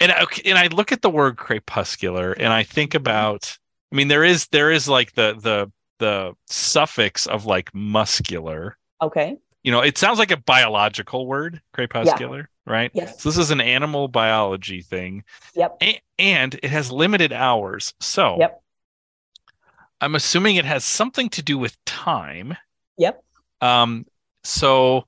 And 0.00 0.12
okay, 0.12 0.42
and 0.50 0.58
I 0.58 0.66
look 0.68 0.92
at 0.92 1.02
the 1.02 1.10
word 1.10 1.36
crepuscular 1.36 2.32
and 2.32 2.52
I 2.52 2.62
think 2.64 2.94
about 2.94 3.56
I 3.94 3.96
mean 3.96 4.08
there 4.08 4.24
is 4.24 4.48
there 4.48 4.72
is 4.72 4.88
like 4.88 5.14
the 5.14 5.34
the 5.40 5.72
the 6.00 6.34
suffix 6.48 7.26
of 7.26 7.46
like 7.46 7.72
muscular. 7.72 8.76
Okay. 9.00 9.36
You 9.62 9.70
know, 9.70 9.80
it 9.82 9.96
sounds 9.96 10.18
like 10.18 10.32
a 10.32 10.36
biological 10.36 11.28
word, 11.28 11.62
crepuscular, 11.72 12.50
right? 12.66 12.90
Yes. 12.92 13.22
So 13.22 13.28
this 13.28 13.38
is 13.38 13.52
an 13.52 13.60
animal 13.60 14.08
biology 14.08 14.82
thing. 14.82 15.22
Yep. 15.54 15.76
A- 15.80 16.02
and 16.18 16.54
it 16.54 16.70
has 16.70 16.90
limited 16.90 17.32
hours. 17.32 17.94
So 18.00 18.36
Yep. 18.40 18.60
I'm 20.00 20.16
assuming 20.16 20.56
it 20.56 20.64
has 20.64 20.84
something 20.84 21.28
to 21.30 21.42
do 21.42 21.56
with 21.56 21.76
time. 21.84 22.56
Yep. 22.98 23.22
Um, 23.60 24.06
so 24.42 25.06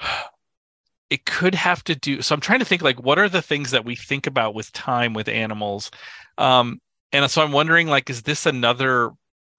it 1.10 1.26
could 1.26 1.54
have 1.54 1.84
to 1.84 1.94
do. 1.94 2.22
So 2.22 2.34
I'm 2.34 2.40
trying 2.40 2.60
to 2.60 2.64
think 2.64 2.80
like 2.80 3.02
what 3.02 3.18
are 3.18 3.28
the 3.28 3.42
things 3.42 3.72
that 3.72 3.84
we 3.84 3.96
think 3.96 4.26
about 4.26 4.54
with 4.54 4.72
time 4.72 5.12
with 5.12 5.28
animals? 5.28 5.90
Um, 6.38 6.80
and 7.12 7.30
so 7.30 7.42
I'm 7.42 7.52
wondering 7.52 7.86
like, 7.88 8.10
is 8.10 8.22
this 8.22 8.46
another 8.46 9.10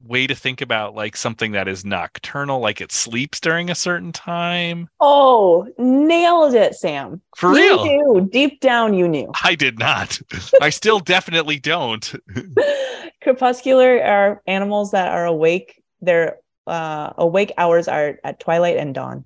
way 0.02 0.26
to 0.28 0.36
think 0.36 0.62
about 0.62 0.96
like 0.96 1.18
something 1.18 1.52
that 1.52 1.68
is 1.68 1.84
nocturnal, 1.84 2.60
like 2.62 2.80
it 2.82 2.92
sleeps 2.92 3.40
during 3.40 3.70
a 3.70 3.76
certain 3.76 4.12
time? 4.12 4.88
Oh, 5.00 5.68
nailed 5.78 6.54
it, 6.54 6.76
Sam. 6.76 7.22
For 7.36 7.50
You 7.50 7.56
real? 7.56 7.86
knew. 7.86 8.30
Deep 8.32 8.62
down, 8.62 8.94
you 8.94 9.08
knew. 9.08 9.32
I 9.44 9.56
did 9.56 9.78
not. 9.80 10.20
I 10.62 10.70
still 10.70 11.00
definitely 11.00 11.60
don't. 11.60 12.14
Crepuscular 13.22 14.02
are 14.04 14.42
animals 14.48 14.92
that 14.92 15.10
are 15.12 15.26
awake. 15.26 15.82
Their 16.02 16.38
uh, 16.68 17.12
awake 17.18 17.52
hours 17.58 17.88
are 17.88 18.20
at 18.24 18.40
twilight 18.40 18.78
and 18.78 18.94
dawn. 18.96 19.26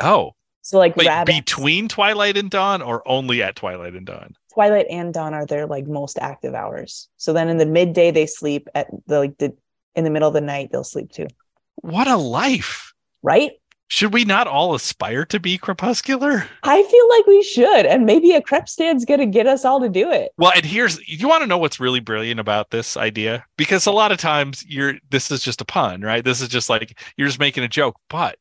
Oh, 0.00 0.32
So, 0.60 0.78
like 0.78 0.96
wait, 0.96 1.06
rabbits, 1.06 1.38
between 1.38 1.88
twilight 1.88 2.36
and 2.36 2.50
dawn 2.50 2.82
or 2.82 3.06
only 3.08 3.42
at 3.42 3.56
twilight 3.56 3.94
and 3.94 4.04
dawn? 4.06 4.34
Twilight 4.52 4.86
and 4.90 5.12
dawn 5.14 5.34
are 5.34 5.46
their 5.46 5.66
like 5.66 5.86
most 5.86 6.18
active 6.18 6.54
hours. 6.54 7.08
So 7.16 7.32
then 7.32 7.48
in 7.48 7.58
the 7.58 7.66
midday 7.66 8.10
they 8.10 8.26
sleep. 8.26 8.68
At 8.74 8.88
the 9.06 9.18
like 9.20 9.38
the 9.38 9.56
in 9.94 10.04
the 10.04 10.10
middle 10.10 10.28
of 10.28 10.34
the 10.34 10.40
night 10.40 10.70
they'll 10.72 10.84
sleep 10.84 11.10
too. 11.10 11.28
What 11.76 12.08
a 12.08 12.16
life. 12.16 12.92
Right? 13.22 13.52
Should 13.88 14.14
we 14.14 14.24
not 14.24 14.46
all 14.46 14.74
aspire 14.74 15.26
to 15.26 15.38
be 15.38 15.58
crepuscular? 15.58 16.46
I 16.62 16.82
feel 16.82 17.08
like 17.10 17.26
we 17.26 17.42
should, 17.42 17.84
and 17.84 18.06
maybe 18.06 18.32
a 18.32 18.40
crepe 18.40 18.66
stand's 18.66 19.04
gonna 19.04 19.26
get 19.26 19.46
us 19.46 19.66
all 19.66 19.80
to 19.80 19.88
do 19.90 20.10
it. 20.10 20.32
Well, 20.38 20.52
and 20.56 20.64
here's 20.64 21.06
you 21.06 21.28
want 21.28 21.42
to 21.42 21.46
know 21.46 21.58
what's 21.58 21.78
really 21.78 22.00
brilliant 22.00 22.40
about 22.40 22.70
this 22.70 22.96
idea? 22.96 23.44
Because 23.58 23.84
a 23.86 23.92
lot 23.92 24.10
of 24.10 24.18
times 24.18 24.64
you're 24.66 24.94
this 25.10 25.30
is 25.30 25.42
just 25.42 25.60
a 25.60 25.66
pun, 25.66 26.00
right? 26.00 26.24
This 26.24 26.40
is 26.40 26.48
just 26.48 26.70
like 26.70 26.98
you're 27.16 27.28
just 27.28 27.38
making 27.38 27.64
a 27.64 27.68
joke, 27.68 27.96
but 28.08 28.38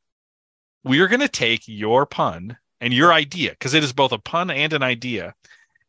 we 0.84 1.00
are 1.00 1.08
going 1.08 1.20
to 1.20 1.28
take 1.28 1.68
your 1.68 2.06
pun 2.06 2.58
and 2.80 2.94
your 2.94 3.14
idea 3.14 3.52
because 3.52 3.74
it 3.74 3.84
is 3.84 3.94
both 3.94 4.12
a 4.12 4.18
pun 4.18 4.50
and 4.50 4.74
an 4.74 4.84
idea, 4.84 5.36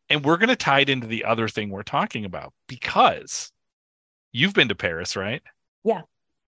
and 0.09 0.23
we're 0.25 0.37
going 0.37 0.49
to 0.49 0.55
tie 0.55 0.81
it 0.81 0.89
into 0.89 1.07
the 1.07 1.25
other 1.25 1.47
thing 1.47 1.69
we're 1.69 1.83
talking 1.83 2.25
about 2.25 2.53
because 2.67 3.51
you've 4.31 4.53
been 4.53 4.69
to 4.69 4.75
Paris, 4.75 5.15
right? 5.15 5.41
Yeah. 5.83 6.01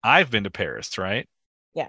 I've 0.03 0.29
been 0.29 0.43
to 0.43 0.51
Paris, 0.51 0.97
right? 0.97 1.27
Yeah. 1.73 1.87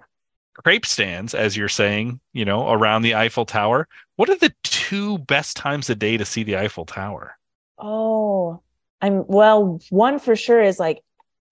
Crepe 0.55 0.87
stands, 0.87 1.35
as 1.35 1.57
you're 1.57 1.69
saying, 1.69 2.21
you 2.33 2.45
know, 2.45 2.71
around 2.71 3.03
the 3.03 3.15
Eiffel 3.15 3.45
Tower. 3.45 3.89
What 4.17 4.31
are 4.31 4.37
the 4.37 4.55
two 4.63 5.19
best 5.19 5.57
times 5.57 5.91
a 5.91 5.95
day 5.95 6.17
to 6.17 6.25
see 6.25 6.43
the 6.45 6.57
Eiffel 6.57 6.87
Tower? 6.87 7.37
Oh, 7.79 8.63
I'm 9.03 9.27
well, 9.27 9.81
one 9.91 10.19
for 10.19 10.35
sure 10.35 10.63
is 10.63 10.79
like 10.79 11.03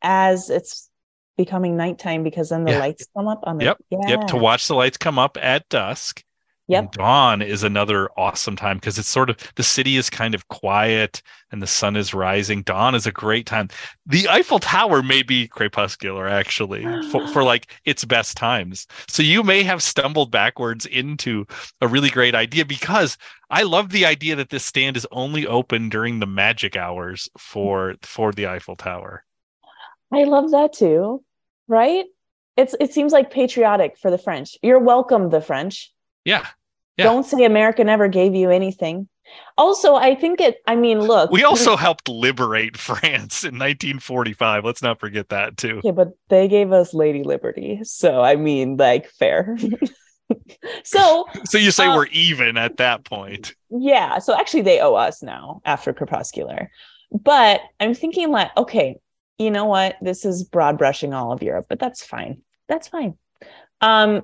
as 0.01 0.49
it's 0.49 0.89
becoming 1.37 1.77
nighttime 1.77 2.23
because 2.23 2.49
then 2.49 2.65
the 2.65 2.73
Yeah. 2.73 2.79
lights 2.79 3.07
come 3.15 3.29
up 3.29 3.41
on 3.43 3.59
the 3.59 3.65
Yep, 3.65 3.79
yeah. 3.91 4.09
Yep, 4.09 4.27
to 4.29 4.37
watch 4.37 4.69
the 4.69 4.75
lights 4.75 4.97
come 4.97 5.19
up 5.19 5.37
at 5.41 5.69
dusk. 5.69 6.23
Yep. 6.69 6.93
dawn 6.93 7.43
is 7.43 7.63
another 7.63 8.09
awesome 8.17 8.57
time 8.57 8.79
because 8.79 8.99
it's 8.99 9.09
sort 9.09 9.29
of 9.29 9.37
the 9.57 9.63
city 9.63 9.99
is 9.99 10.09
kind 10.09 10.35
of 10.35 10.49
quiet 10.49 11.21
and 11.53 11.63
the 11.63 11.67
sun 11.67 11.95
is 11.95 12.15
rising. 12.15 12.63
Dawn 12.63 12.95
is 12.95 13.07
a 13.07 13.13
great 13.13 13.47
time. 13.47 13.69
The 14.07 14.29
Eiffel 14.29 14.59
Tower 14.59 15.03
may 15.03 15.23
be 15.23 15.47
crepuscular 15.47 16.27
actually 16.27 16.85
for, 17.11 17.29
for 17.29 17.45
like 17.45 17.69
its 17.85 18.05
best 18.05 18.37
times. 18.37 18.87
So 19.09 19.23
you 19.23 19.43
may 19.43 19.63
have 19.63 19.83
stumbled 19.83 20.31
backwards 20.31 20.87
into 20.87 21.47
a 21.81 21.87
really 21.87 22.11
great 22.11 22.35
idea 22.35 22.65
because 22.65 23.19
I 23.51 23.63
love 23.63 23.91
the 23.91 24.07
idea 24.07 24.35
that 24.37 24.51
this 24.51 24.65
stand 24.65 24.97
is 24.97 25.07
only 25.13 25.47
open 25.47 25.91
during 25.91 26.19
the 26.19 26.27
magic 26.27 26.77
hours 26.77 27.29
for 27.39 27.95
for 28.03 28.33
the 28.33 28.47
Eiffel 28.47 28.77
Tower. 28.77 29.25
I 30.13 30.25
love 30.25 30.51
that 30.51 30.73
too. 30.73 31.23
Right? 31.69 32.07
It's 32.57 32.75
it 32.81 32.93
seems 32.93 33.13
like 33.13 33.31
patriotic 33.31 33.99
for 33.99 34.11
the 34.11 34.19
French. 34.19 34.57
You're 34.63 34.81
welcome, 34.81 35.31
the 35.31 35.41
French. 35.41 35.93
Yeah. 36.25 36.47
yeah. 36.97 37.05
Don't 37.05 37.25
say 37.25 37.45
America 37.45 37.85
never 37.85 38.09
gave 38.09 38.35
you 38.35 38.51
anything. 38.51 39.09
Also, 39.57 39.95
I 39.95 40.15
think 40.15 40.41
it, 40.41 40.59
I 40.67 40.77
mean, 40.77 41.01
look. 41.01 41.31
We 41.31 41.45
also 41.45 41.77
helped 41.77 42.09
liberate 42.09 42.77
France 42.77 43.45
in 43.45 43.55
1945. 43.55 44.65
Let's 44.65 44.83
not 44.83 45.01
forget 45.01 45.29
that, 45.31 45.57
too. 45.57 45.81
Yeah, 45.85 45.93
but 45.93 46.11
they 46.29 46.49
gave 46.49 46.73
us 46.73 46.95
Lady 46.95 47.23
Liberty. 47.23 47.81
So, 47.85 48.21
I 48.23 48.37
mean, 48.37 48.77
like, 48.77 49.09
fair. 49.09 49.57
so, 50.85 51.27
so 51.45 51.59
you 51.59 51.71
say 51.71 51.87
uh, 51.87 51.97
we're 51.97 52.07
even 52.07 52.57
at 52.57 52.77
that 52.79 53.05
point. 53.05 53.55
Yeah. 53.71 54.19
So, 54.19 54.39
actually, 54.39 54.63
they 54.63 54.81
owe 54.81 54.95
us 54.95 55.23
now 55.23 55.63
after 55.65 55.93
Crepuscular. 55.93 56.71
But 57.11 57.61
I'm 57.81 57.95
thinking, 57.95 58.31
like, 58.31 58.51
okay, 58.57 58.97
you 59.39 59.51
know 59.51 59.67
what? 59.67 59.97
This 60.01 60.25
is 60.25 60.45
broad 60.45 60.79
brushing 60.79 61.13
all 61.15 61.33
of 61.33 61.43
Europe, 61.43 61.67
but 61.69 61.79
that's 61.79 62.05
fine. 62.05 62.43
That's 62.69 62.89
fine. 62.89 63.15
Um, 63.81 64.23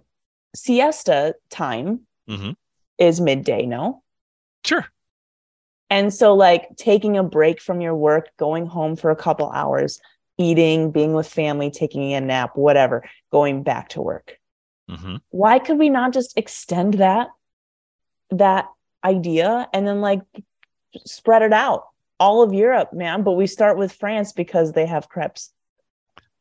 siesta 0.54 1.35
time 1.50 2.00
mm-hmm. 2.28 2.50
is 2.99 3.21
midday, 3.21 3.66
no? 3.66 4.02
Sure. 4.64 4.87
And 5.88 6.14
so, 6.14 6.35
like, 6.35 6.69
taking 6.76 7.16
a 7.16 7.25
break 7.25 7.61
from 7.61 7.80
your 7.80 7.97
work, 7.97 8.28
going 8.37 8.66
home 8.66 8.95
for 8.95 9.11
a 9.11 9.16
couple 9.16 9.50
hours, 9.50 10.00
eating, 10.38 10.90
being 10.92 11.12
with 11.12 11.26
family, 11.26 11.71
taking 11.71 12.14
a 12.14 12.21
nap, 12.21 12.57
whatever, 12.57 13.04
going 13.33 13.62
back 13.62 13.90
to 13.90 14.00
work. 14.00 14.38
Mm-hmm. 14.88 15.16
Why 15.30 15.59
could 15.59 15.78
we 15.78 15.90
not 15.90 16.12
just 16.12 16.37
extend 16.37 16.95
that 16.95 17.28
that 18.30 18.69
idea 19.04 19.69
and 19.73 19.87
then 19.87 20.00
like 20.00 20.21
spread 21.04 21.42
it 21.42 21.52
out 21.52 21.87
all 22.19 22.42
of 22.42 22.52
Europe, 22.52 22.92
man? 22.92 23.23
But 23.23 23.33
we 23.33 23.47
start 23.47 23.76
with 23.76 23.92
France 23.92 24.33
because 24.33 24.73
they 24.73 24.87
have 24.87 25.09
crepes. 25.09 25.52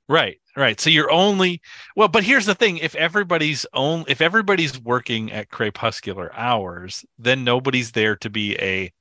Right, 0.07 0.39
right. 0.59 0.79
So 0.79 0.89
you're 0.89 1.11
only 1.11 1.61
well, 1.95 2.07
but 2.07 2.23
here's 2.23 2.45
the 2.45 2.55
thing: 2.55 2.77
if 2.77 2.95
everybody's 2.95 3.65
own, 3.73 4.05
if 4.07 4.21
everybody's 4.21 4.79
working 4.79 5.31
at 5.31 5.49
crepuscular 5.49 6.31
hours, 6.35 7.05
then 7.17 7.43
nobody's 7.43 7.91
there 7.91 8.15
to 8.17 8.29
be 8.29 8.57
a 8.59 8.91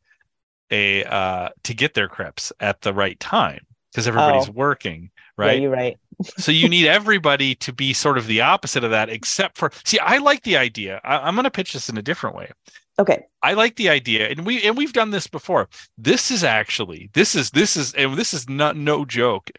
a 0.70 1.04
uh 1.04 1.48
to 1.64 1.74
get 1.74 1.94
their 1.94 2.08
crepes 2.08 2.52
at 2.60 2.82
the 2.82 2.92
right 2.92 3.18
time 3.20 3.66
because 3.90 4.06
everybody's 4.06 4.48
oh. 4.48 4.52
working, 4.52 5.10
right? 5.36 5.54
Yeah, 5.54 5.62
you're 5.62 5.70
right. 5.70 5.98
so 6.38 6.52
you 6.52 6.68
need 6.68 6.86
everybody 6.86 7.54
to 7.56 7.72
be 7.72 7.92
sort 7.92 8.18
of 8.18 8.26
the 8.26 8.40
opposite 8.40 8.84
of 8.84 8.90
that, 8.90 9.08
except 9.08 9.56
for 9.56 9.70
see, 9.84 9.98
I 9.98 10.18
like 10.18 10.42
the 10.42 10.56
idea. 10.56 11.00
I, 11.04 11.18
I'm 11.18 11.34
going 11.34 11.44
to 11.44 11.50
pitch 11.50 11.72
this 11.72 11.88
in 11.88 11.98
a 11.98 12.02
different 12.02 12.36
way. 12.36 12.50
Okay. 12.98 13.26
I 13.42 13.52
like 13.52 13.76
the 13.76 13.88
idea, 13.88 14.28
and 14.28 14.44
we 14.44 14.62
and 14.62 14.76
we've 14.76 14.92
done 14.92 15.12
this 15.12 15.28
before. 15.28 15.68
This 15.96 16.30
is 16.30 16.42
actually 16.42 17.10
this 17.12 17.34
is 17.34 17.50
this 17.50 17.76
is 17.76 17.94
and 17.94 18.16
this 18.16 18.34
is 18.34 18.48
not 18.48 18.76
no 18.76 19.04
joke 19.04 19.50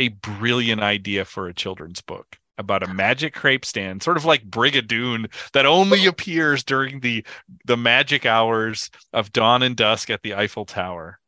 a 0.00 0.08
brilliant 0.08 0.80
idea 0.80 1.24
for 1.24 1.46
a 1.46 1.54
children's 1.54 2.00
book 2.00 2.38
about 2.56 2.82
a 2.82 2.92
magic 2.92 3.34
crepe 3.34 3.64
stand, 3.64 4.02
sort 4.02 4.16
of 4.16 4.24
like 4.24 4.48
Brigadoon, 4.48 5.32
that 5.52 5.66
only 5.66 6.06
appears 6.06 6.64
during 6.64 7.00
the 7.00 7.24
the 7.66 7.76
magic 7.76 8.26
hours 8.26 8.90
of 9.12 9.32
dawn 9.32 9.62
and 9.62 9.76
dusk 9.76 10.10
at 10.10 10.22
the 10.22 10.34
Eiffel 10.34 10.64
Tower. 10.64 11.18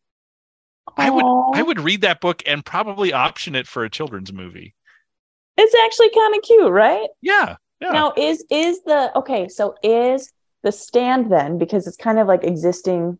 Aww. 0.88 0.94
I 0.96 1.10
would 1.10 1.24
I 1.54 1.62
would 1.62 1.80
read 1.80 2.00
that 2.00 2.20
book 2.20 2.42
and 2.46 2.64
probably 2.64 3.12
option 3.12 3.54
it 3.54 3.66
for 3.66 3.84
a 3.84 3.90
children's 3.90 4.32
movie. 4.32 4.74
It's 5.56 5.74
actually 5.84 6.10
kind 6.10 6.34
of 6.34 6.42
cute, 6.42 6.72
right? 6.72 7.08
Yeah, 7.20 7.56
yeah. 7.80 7.90
Now 7.90 8.12
is 8.16 8.44
is 8.50 8.82
the 8.84 9.16
okay, 9.18 9.48
so 9.48 9.74
is 9.82 10.32
the 10.62 10.72
stand 10.72 11.30
then 11.30 11.58
because 11.58 11.86
it's 11.86 11.96
kind 11.96 12.18
of 12.18 12.26
like 12.26 12.44
existing 12.44 13.18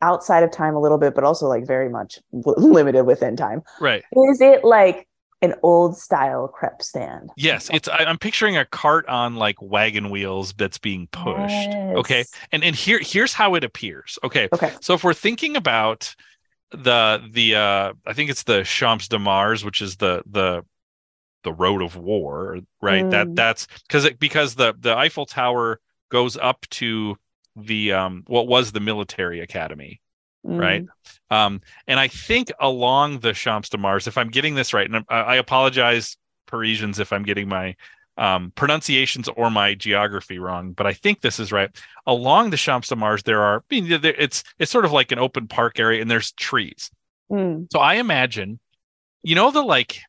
outside 0.00 0.42
of 0.42 0.50
time 0.50 0.74
a 0.74 0.80
little 0.80 0.98
bit, 0.98 1.14
but 1.14 1.24
also 1.24 1.46
like 1.46 1.66
very 1.66 1.88
much 1.88 2.18
limited 2.32 3.04
within 3.04 3.36
time. 3.36 3.62
Right. 3.80 4.04
Is 4.30 4.40
it 4.40 4.64
like 4.64 5.08
an 5.42 5.54
old 5.62 5.96
style 5.96 6.48
crepe 6.48 6.82
stand? 6.82 7.30
Yes, 7.36 7.70
it's. 7.72 7.88
I, 7.88 8.02
am 8.02 8.18
picturing 8.18 8.56
a 8.56 8.64
cart 8.64 9.06
on 9.08 9.36
like 9.36 9.60
wagon 9.60 10.10
wheels 10.10 10.52
that's 10.54 10.78
being 10.78 11.08
pushed. 11.12 11.50
Yes. 11.50 11.96
Okay, 11.96 12.24
and 12.52 12.64
and 12.64 12.74
here 12.74 13.00
here's 13.00 13.32
how 13.32 13.54
it 13.54 13.64
appears. 13.64 14.18
Okay. 14.24 14.48
Okay. 14.52 14.72
So 14.80 14.94
if 14.94 15.04
we're 15.04 15.14
thinking 15.14 15.56
about 15.56 16.14
the 16.70 17.22
the 17.30 17.54
uh 17.54 17.92
I 18.06 18.12
think 18.12 18.30
it's 18.30 18.42
the 18.42 18.64
Champs 18.64 19.08
de 19.08 19.18
Mars, 19.18 19.64
which 19.64 19.80
is 19.80 19.96
the 19.96 20.22
the 20.26 20.64
the 21.44 21.52
road 21.52 21.82
of 21.82 21.96
war, 21.96 22.58
right? 22.82 23.04
Mm. 23.04 23.10
That 23.10 23.34
that's 23.34 23.66
because 23.86 24.04
it 24.04 24.18
because 24.18 24.54
the 24.54 24.74
the 24.78 24.96
Eiffel 24.96 25.26
Tower 25.26 25.80
goes 26.10 26.36
up 26.36 26.66
to 26.70 27.16
the 27.66 27.92
um 27.92 28.24
what 28.26 28.46
was 28.46 28.72
the 28.72 28.80
military 28.80 29.40
academy 29.40 30.00
mm. 30.46 30.58
right 30.58 30.86
um 31.30 31.60
and 31.86 31.98
i 31.98 32.08
think 32.08 32.50
along 32.60 33.20
the 33.20 33.32
champs 33.32 33.68
de 33.68 33.78
mars 33.78 34.06
if 34.06 34.18
i'm 34.18 34.30
getting 34.30 34.54
this 34.54 34.72
right 34.72 34.90
and 34.90 35.04
i, 35.08 35.20
I 35.20 35.36
apologize 35.36 36.16
parisians 36.46 36.98
if 36.98 37.12
i'm 37.12 37.22
getting 37.24 37.48
my 37.48 37.74
um, 38.18 38.52
pronunciations 38.56 39.28
or 39.28 39.48
my 39.48 39.74
geography 39.74 40.38
wrong, 40.38 40.72
but 40.72 40.86
I 40.86 40.92
think 40.92 41.20
this 41.20 41.38
is 41.38 41.52
right. 41.52 41.70
Along 42.06 42.50
the 42.50 42.56
Champs 42.56 42.88
de 42.88 42.96
Mars, 42.96 43.22
there 43.22 43.40
are 43.40 43.62
I 43.70 43.80
mean, 43.80 44.00
it's 44.02 44.42
it's 44.58 44.72
sort 44.72 44.84
of 44.84 44.92
like 44.92 45.12
an 45.12 45.20
open 45.20 45.46
park 45.46 45.78
area, 45.78 46.02
and 46.02 46.10
there's 46.10 46.32
trees. 46.32 46.90
Mm. 47.30 47.68
So 47.72 47.78
I 47.78 47.94
imagine, 47.94 48.58
you 49.22 49.36
know, 49.36 49.50
the 49.52 49.62
like, 49.62 50.00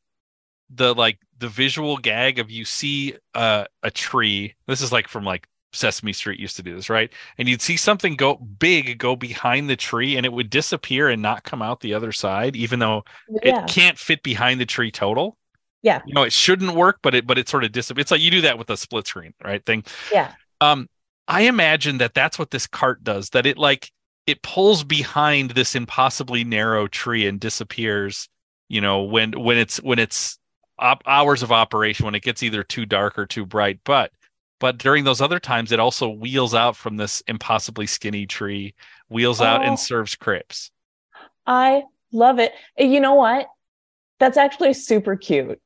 the 0.73 0.93
like 0.95 1.19
the 1.37 1.49
visual 1.49 1.97
gag 1.97 2.39
of 2.39 2.49
you 2.49 2.65
see 2.65 3.15
uh, 3.35 3.65
a 3.83 3.91
tree. 3.91 4.55
This 4.65 4.81
is 4.81 4.91
like 4.91 5.07
from 5.07 5.23
like 5.23 5.47
Sesame 5.71 6.13
Street 6.13 6.39
used 6.39 6.55
to 6.55 6.63
do 6.63 6.75
this, 6.75 6.89
right? 6.89 7.11
And 7.37 7.47
you'd 7.47 7.61
see 7.61 7.77
something 7.77 8.15
go 8.15 8.35
big 8.35 8.97
go 8.97 9.15
behind 9.15 9.69
the 9.69 9.75
tree 9.75 10.17
and 10.17 10.25
it 10.25 10.33
would 10.33 10.49
disappear 10.49 11.09
and 11.09 11.21
not 11.21 11.43
come 11.43 11.61
out 11.61 11.81
the 11.81 11.93
other 11.93 12.11
side, 12.11 12.55
even 12.55 12.79
though 12.79 13.03
yeah. 13.43 13.63
it 13.63 13.69
can't 13.69 13.97
fit 13.97 14.23
behind 14.23 14.59
the 14.59 14.65
tree 14.65 14.91
total. 14.91 15.37
Yeah. 15.81 16.01
You 16.05 16.13
know, 16.13 16.23
it 16.23 16.33
shouldn't 16.33 16.75
work, 16.75 16.99
but 17.01 17.15
it 17.15 17.27
but 17.27 17.37
it 17.37 17.47
sort 17.47 17.63
of 17.63 17.71
disappears. 17.71 18.03
It's 18.03 18.11
like 18.11 18.21
you 18.21 18.31
do 18.31 18.41
that 18.41 18.57
with 18.57 18.69
a 18.69 18.77
split 18.77 19.07
screen, 19.07 19.33
right? 19.43 19.65
Thing. 19.65 19.83
Yeah. 20.11 20.33
Um, 20.61 20.89
I 21.27 21.41
imagine 21.41 21.99
that 21.99 22.13
that's 22.13 22.39
what 22.39 22.51
this 22.51 22.67
cart 22.67 23.03
does, 23.03 23.29
that 23.29 23.45
it 23.45 23.57
like 23.57 23.91
it 24.25 24.41
pulls 24.41 24.83
behind 24.83 25.51
this 25.51 25.75
impossibly 25.75 26.43
narrow 26.43 26.87
tree 26.87 27.27
and 27.27 27.39
disappears, 27.39 28.27
you 28.67 28.81
know, 28.81 29.03
when 29.03 29.31
when 29.33 29.57
it's 29.57 29.77
when 29.77 29.99
it's 29.99 30.37
op- 30.79 31.03
hours 31.05 31.43
of 31.43 31.51
operation, 31.51 32.05
when 32.05 32.15
it 32.15 32.23
gets 32.23 32.43
either 32.43 32.63
too 32.63 32.85
dark 32.85 33.17
or 33.17 33.25
too 33.25 33.45
bright. 33.45 33.79
But 33.85 34.11
but 34.59 34.77
during 34.77 35.03
those 35.03 35.21
other 35.21 35.39
times 35.39 35.71
it 35.71 35.79
also 35.79 36.09
wheels 36.09 36.53
out 36.53 36.75
from 36.75 36.97
this 36.97 37.21
impossibly 37.27 37.87
skinny 37.87 38.25
tree 38.25 38.73
wheels 39.09 39.41
oh, 39.41 39.45
out 39.45 39.61
and 39.61 39.73
oh. 39.73 39.75
serves 39.75 40.15
crepes 40.15 40.71
i 41.45 41.83
love 42.11 42.39
it 42.39 42.53
you 42.77 42.99
know 42.99 43.15
what 43.15 43.47
that's 44.19 44.37
actually 44.37 44.73
super 44.73 45.15
cute 45.15 45.59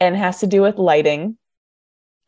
and 0.00 0.16
has 0.16 0.40
to 0.40 0.46
do 0.46 0.62
with 0.62 0.78
lighting 0.78 1.36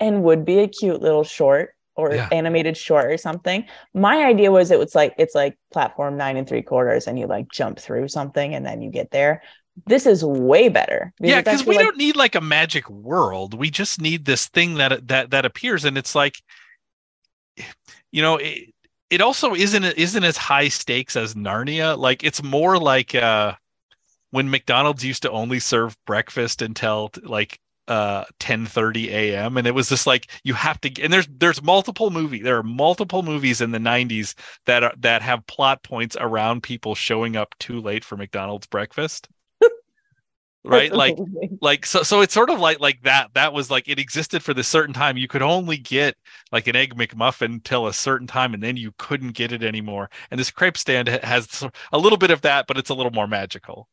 and 0.00 0.22
would 0.22 0.44
be 0.44 0.60
a 0.60 0.68
cute 0.68 1.00
little 1.02 1.24
short 1.24 1.74
or 1.98 2.14
yeah. 2.14 2.28
animated 2.30 2.76
short 2.76 3.06
or 3.06 3.16
something. 3.16 3.66
My 3.92 4.24
idea 4.24 4.52
was 4.52 4.70
it 4.70 4.78
was 4.78 4.94
like 4.94 5.14
it's 5.18 5.34
like 5.34 5.58
platform 5.72 6.16
nine 6.16 6.36
and 6.36 6.48
three 6.48 6.62
quarters, 6.62 7.08
and 7.08 7.18
you 7.18 7.26
like 7.26 7.50
jump 7.52 7.78
through 7.78 8.08
something 8.08 8.54
and 8.54 8.64
then 8.64 8.80
you 8.80 8.90
get 8.90 9.10
there 9.10 9.42
this 9.86 10.06
is 10.06 10.24
way 10.24 10.68
better. 10.68 11.12
Because 11.18 11.30
yeah, 11.30 11.40
because 11.40 11.66
we 11.66 11.76
like, 11.76 11.84
don't 11.84 11.96
need 11.96 12.16
like 12.16 12.34
a 12.34 12.40
magic 12.40 12.88
world. 12.88 13.54
We 13.54 13.70
just 13.70 14.00
need 14.00 14.24
this 14.24 14.46
thing 14.48 14.74
that 14.74 15.08
that 15.08 15.30
that 15.30 15.44
appears, 15.44 15.84
and 15.84 15.98
it's 15.98 16.14
like, 16.14 16.42
you 18.10 18.22
know, 18.22 18.36
it, 18.36 18.74
it 19.10 19.20
also 19.20 19.54
isn't 19.54 19.84
isn't 19.84 20.24
as 20.24 20.36
high 20.36 20.68
stakes 20.68 21.16
as 21.16 21.34
Narnia. 21.34 21.96
Like 21.96 22.24
it's 22.24 22.42
more 22.42 22.78
like 22.78 23.14
uh, 23.14 23.54
when 24.30 24.50
McDonald's 24.50 25.04
used 25.04 25.22
to 25.22 25.30
only 25.30 25.60
serve 25.60 25.96
breakfast 26.06 26.62
until 26.62 27.10
like 27.22 27.58
uh 27.88 28.24
10 28.38 28.66
30 28.66 29.08
a.m 29.10 29.56
and 29.56 29.66
it 29.66 29.74
was 29.74 29.88
just 29.88 30.06
like 30.06 30.30
you 30.44 30.52
have 30.52 30.78
to 30.78 31.02
and 31.02 31.10
there's 31.10 31.26
there's 31.38 31.62
multiple 31.62 32.10
movie 32.10 32.42
there 32.42 32.58
are 32.58 32.62
multiple 32.62 33.22
movies 33.22 33.62
in 33.62 33.70
the 33.70 33.78
90s 33.78 34.34
that 34.66 34.84
are 34.84 34.92
that 34.98 35.22
have 35.22 35.46
plot 35.46 35.82
points 35.82 36.14
around 36.20 36.62
people 36.62 36.94
showing 36.94 37.34
up 37.34 37.54
too 37.58 37.80
late 37.80 38.04
for 38.04 38.18
mcdonald's 38.18 38.66
breakfast 38.66 39.28
right 40.68 40.92
like 40.94 41.18
like 41.60 41.86
so 41.86 42.02
so 42.04 42.20
it's 42.20 42.34
sort 42.34 42.50
of 42.50 42.60
like 42.60 42.80
like 42.80 43.02
that 43.02 43.28
that 43.34 43.52
was 43.52 43.70
like 43.70 43.88
it 43.88 43.98
existed 43.98 44.42
for 44.42 44.54
this 44.54 44.68
certain 44.68 44.94
time 44.94 45.16
you 45.16 45.28
could 45.28 45.42
only 45.42 45.76
get 45.76 46.16
like 46.52 46.68
an 46.68 46.76
egg 46.76 46.94
mcmuffin 46.96 47.62
till 47.64 47.88
a 47.88 47.92
certain 47.94 48.26
time 48.28 48.54
and 48.54 48.62
then 48.62 48.76
you 48.76 48.92
couldn't 48.98 49.32
get 49.32 49.52
it 49.52 49.64
anymore 49.64 50.08
and 50.30 50.38
this 50.38 50.50
crepe 50.52 50.78
stand 50.78 51.08
has 51.08 51.64
a 51.92 51.98
little 51.98 52.18
bit 52.18 52.30
of 52.30 52.42
that 52.42 52.66
but 52.68 52.78
it's 52.78 52.90
a 52.90 52.94
little 52.94 53.12
more 53.12 53.26
magical 53.26 53.88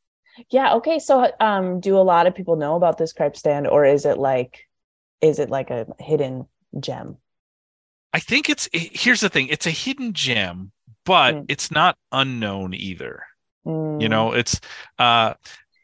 yeah 0.51 0.74
okay 0.75 1.00
so 1.00 1.32
um 1.39 1.79
do 1.79 1.98
a 1.98 2.01
lot 2.01 2.27
of 2.27 2.36
people 2.36 2.55
know 2.55 2.75
about 2.75 2.98
this 2.98 3.13
crepe 3.13 3.36
stand 3.36 3.67
or 3.67 3.86
is 3.86 4.05
it 4.05 4.17
like 4.17 4.67
is 5.22 5.39
it 5.39 5.50
like 5.50 5.70
a 5.72 5.88
hidden 6.00 6.48
gem 6.79 7.17
I 8.13 8.20
think 8.20 8.50
it's 8.50 8.70
here's 8.72 9.22
the 9.22 9.29
thing. 9.29 9.48
It's 9.50 9.65
a 9.67 9.72
hidden 9.72 10.13
gem, 10.13 10.72
but 11.05 11.38
Mm. 11.38 11.46
it's 11.48 11.72
not 11.72 11.98
unknown 12.12 12.74
either. 12.74 13.24
You 14.00 14.10
Mm. 14.10 14.10
know, 14.10 14.34
it's 14.34 14.60
uh 15.00 15.36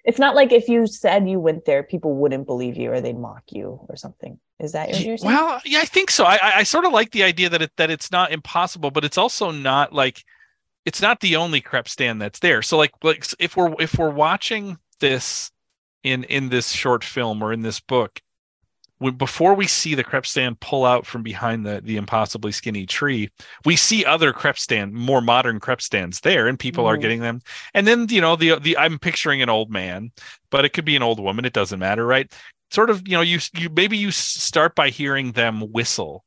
it's 0.03 0.19
not 0.19 0.35
like 0.35 0.51
if 0.51 0.67
you 0.67 0.87
said 0.87 1.29
you 1.29 1.39
went 1.39 1.65
there, 1.65 1.83
people 1.83 2.15
wouldn't 2.15 2.47
believe 2.47 2.77
you 2.77 2.91
or 2.91 3.01
they'd 3.01 3.17
mock 3.17 3.43
you 3.51 3.79
or 3.87 3.95
something. 3.95 4.39
Is 4.59 4.71
that 4.73 4.89
what 4.89 4.99
Ye- 4.99 5.07
you're 5.07 5.17
saying? 5.17 5.33
Well, 5.33 5.61
yeah, 5.65 5.79
I 5.79 5.85
think 5.85 6.11
so. 6.11 6.23
I, 6.23 6.35
I, 6.35 6.51
I 6.57 6.63
sort 6.63 6.85
of 6.85 6.91
like 6.91 7.11
the 7.11 7.23
idea 7.23 7.49
that 7.49 7.61
it 7.61 7.71
that 7.77 7.89
it's 7.89 8.11
not 8.11 8.31
impossible, 8.31 8.91
but 8.91 9.05
it's 9.05 9.17
also 9.17 9.51
not 9.51 9.93
like 9.93 10.23
it's 10.85 11.01
not 11.01 11.19
the 11.19 11.35
only 11.35 11.61
crepe 11.61 11.87
stand 11.87 12.21
that's 12.21 12.39
there. 12.39 12.61
So 12.61 12.77
like 12.77 12.91
like 13.03 13.25
if 13.39 13.55
we're 13.55 13.73
if 13.79 13.97
we're 13.97 14.09
watching 14.09 14.77
this 14.99 15.51
in 16.03 16.23
in 16.25 16.49
this 16.49 16.71
short 16.71 17.03
film 17.03 17.43
or 17.43 17.53
in 17.53 17.61
this 17.61 17.79
book, 17.79 18.21
before 19.09 19.55
we 19.55 19.65
see 19.67 19.95
the 19.95 20.03
crepe 20.03 20.27
stand 20.27 20.59
pull 20.59 20.85
out 20.85 21.07
from 21.07 21.23
behind 21.23 21.65
the 21.65 21.81
the 21.83 21.97
impossibly 21.97 22.51
skinny 22.51 22.85
tree, 22.85 23.29
we 23.65 23.75
see 23.75 24.05
other 24.05 24.31
crepe 24.33 24.59
stand, 24.59 24.93
more 24.93 25.21
modern 25.21 25.59
crepe 25.59 25.81
stands 25.81 26.19
there, 26.19 26.47
and 26.47 26.59
people 26.59 26.85
are 26.85 26.97
getting 26.97 27.21
them. 27.21 27.41
And 27.73 27.87
then 27.87 28.07
you 28.09 28.21
know 28.21 28.35
the 28.35 28.59
the 28.59 28.77
I'm 28.77 28.99
picturing 28.99 29.41
an 29.41 29.49
old 29.49 29.71
man, 29.71 30.11
but 30.51 30.65
it 30.65 30.69
could 30.73 30.85
be 30.85 30.95
an 30.95 31.03
old 31.03 31.19
woman. 31.19 31.45
It 31.45 31.53
doesn't 31.53 31.79
matter, 31.79 32.05
right? 32.05 32.31
Sort 32.71 32.89
of, 32.89 33.07
you 33.07 33.15
know, 33.15 33.21
you 33.21 33.39
you 33.55 33.69
maybe 33.69 33.97
you 33.97 34.11
start 34.11 34.75
by 34.75 34.89
hearing 34.89 35.31
them 35.31 35.61
whistle, 35.71 36.23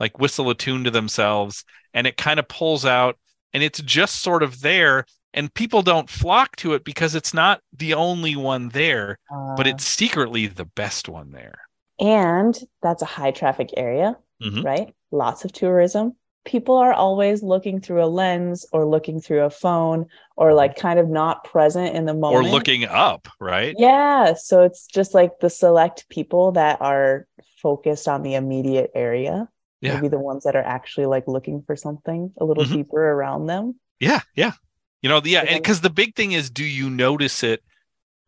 like 0.00 0.18
whistle 0.18 0.50
a 0.50 0.54
tune 0.54 0.84
to 0.84 0.90
themselves, 0.90 1.64
and 1.94 2.06
it 2.06 2.16
kind 2.16 2.38
of 2.40 2.48
pulls 2.48 2.84
out, 2.84 3.18
and 3.52 3.62
it's 3.62 3.80
just 3.82 4.20
sort 4.22 4.42
of 4.42 4.60
there, 4.60 5.06
and 5.32 5.52
people 5.54 5.82
don't 5.82 6.10
flock 6.10 6.56
to 6.56 6.74
it 6.74 6.84
because 6.84 7.14
it's 7.14 7.32
not 7.34 7.60
the 7.72 7.94
only 7.94 8.36
one 8.36 8.68
there, 8.70 9.18
but 9.54 9.66
Uh, 9.66 9.70
it's 9.70 9.84
secretly 9.86 10.46
the 10.46 10.66
best 10.66 11.08
one 11.08 11.30
there. 11.32 11.65
And 11.98 12.58
that's 12.82 13.02
a 13.02 13.06
high 13.06 13.30
traffic 13.30 13.70
area, 13.76 14.16
Mhm. 14.42 14.64
right? 14.64 14.94
Lots 15.10 15.44
of 15.44 15.52
tourism. 15.52 16.16
People 16.44 16.76
are 16.76 16.92
always 16.92 17.42
looking 17.42 17.80
through 17.80 18.04
a 18.04 18.06
lens 18.06 18.66
or 18.72 18.86
looking 18.86 19.20
through 19.20 19.42
a 19.42 19.50
phone 19.50 20.06
or 20.36 20.54
like 20.54 20.76
kind 20.76 20.98
of 21.00 21.08
not 21.08 21.42
present 21.42 21.96
in 21.96 22.04
the 22.04 22.14
moment. 22.14 22.46
Or 22.46 22.48
looking 22.48 22.84
up, 22.84 23.26
right? 23.40 23.74
Yeah. 23.78 24.34
So 24.34 24.62
it's 24.62 24.86
just 24.86 25.12
like 25.12 25.40
the 25.40 25.50
select 25.50 26.08
people 26.08 26.52
that 26.52 26.80
are 26.80 27.26
focused 27.60 28.06
on 28.06 28.22
the 28.22 28.34
immediate 28.34 28.92
area. 28.94 29.48
Yeah. 29.80 29.94
Maybe 29.96 30.08
the 30.08 30.20
ones 30.20 30.44
that 30.44 30.54
are 30.54 30.62
actually 30.62 31.06
like 31.06 31.26
looking 31.26 31.62
for 31.62 31.74
something 31.74 32.32
a 32.38 32.44
little 32.44 32.64
Mhm. 32.64 32.72
deeper 32.74 33.10
around 33.10 33.46
them. 33.46 33.74
Yeah, 33.98 34.20
yeah. 34.36 34.52
You 35.02 35.08
know, 35.08 35.20
the, 35.20 35.30
yeah, 35.30 35.52
because 35.56 35.80
the 35.80 35.90
big 35.90 36.14
thing 36.14 36.32
is, 36.32 36.48
do 36.48 36.64
you 36.64 36.90
notice 36.90 37.42
it? 37.42 37.62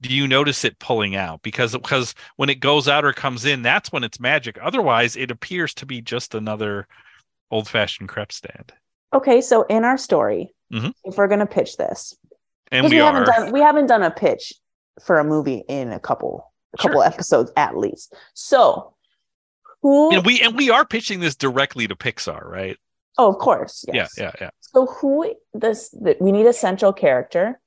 Do 0.01 0.15
you 0.15 0.29
notice 0.29 0.65
it 0.65 0.79
pulling 0.79 1.17
out? 1.17 1.43
Because 1.43 1.73
because 1.73 2.15
when 2.37 2.49
it 2.49 2.61
goes 2.61 2.87
out 2.89 3.05
or 3.05 3.13
comes 3.13 3.45
in, 3.45 3.63
that's 3.63 3.91
when 3.91 4.05
it's 4.05 4.21
magic. 4.21 4.57
Otherwise, 4.63 5.17
it 5.17 5.31
appears 5.31 5.75
to 5.75 5.87
be 5.87 6.01
just 6.01 6.35
another 6.35 6.87
old-fashioned 7.51 8.09
crepe 8.09 8.31
stand. 8.33 8.73
Okay. 9.13 9.41
So 9.41 9.63
in 9.65 9.85
our 9.85 9.97
story, 9.99 10.55
Mhm. 10.73 10.93
if 11.05 11.17
we're 11.17 11.27
going 11.29 11.41
to 11.41 11.47
pitch 11.47 11.77
this, 11.79 12.15
And 12.71 12.85
we, 12.85 12.91
we, 12.91 12.97
haven't 12.97 13.25
done 13.25 13.53
we 13.53 13.61
haven't 13.61 13.87
done 13.87 14.03
a 14.03 14.11
pitch 14.11 14.53
for 15.03 15.19
a 15.19 15.25
movie 15.25 15.65
in 15.69 15.91
a 15.93 15.99
couple 15.99 16.53
a 16.77 16.83
Sure. 16.83 16.91
couple 16.91 17.03
episodes 17.03 17.51
at 17.57 17.77
least. 17.79 18.15
So 18.35 18.95
who 19.83 20.13
and 20.15 20.27
we 20.27 20.41
and 20.43 20.55
we 20.57 20.69
are 20.71 20.85
pitching 20.85 21.21
this 21.21 21.35
directly 21.35 21.89
to 21.89 21.97
Pixar, 21.97 22.45
right? 22.45 22.77
oh 23.17 23.29
of 23.29 23.39
course 23.39 23.85
yes. 23.93 24.13
Yeah, 24.19 24.25
yeah, 24.25 24.33
yeah. 24.43 24.51
So 24.61 24.87
who 24.87 25.35
this 25.55 25.89
the, 25.91 26.17
we 26.21 26.31
need 26.31 26.47
a 26.47 26.53
central 26.53 26.93
character. 26.93 27.59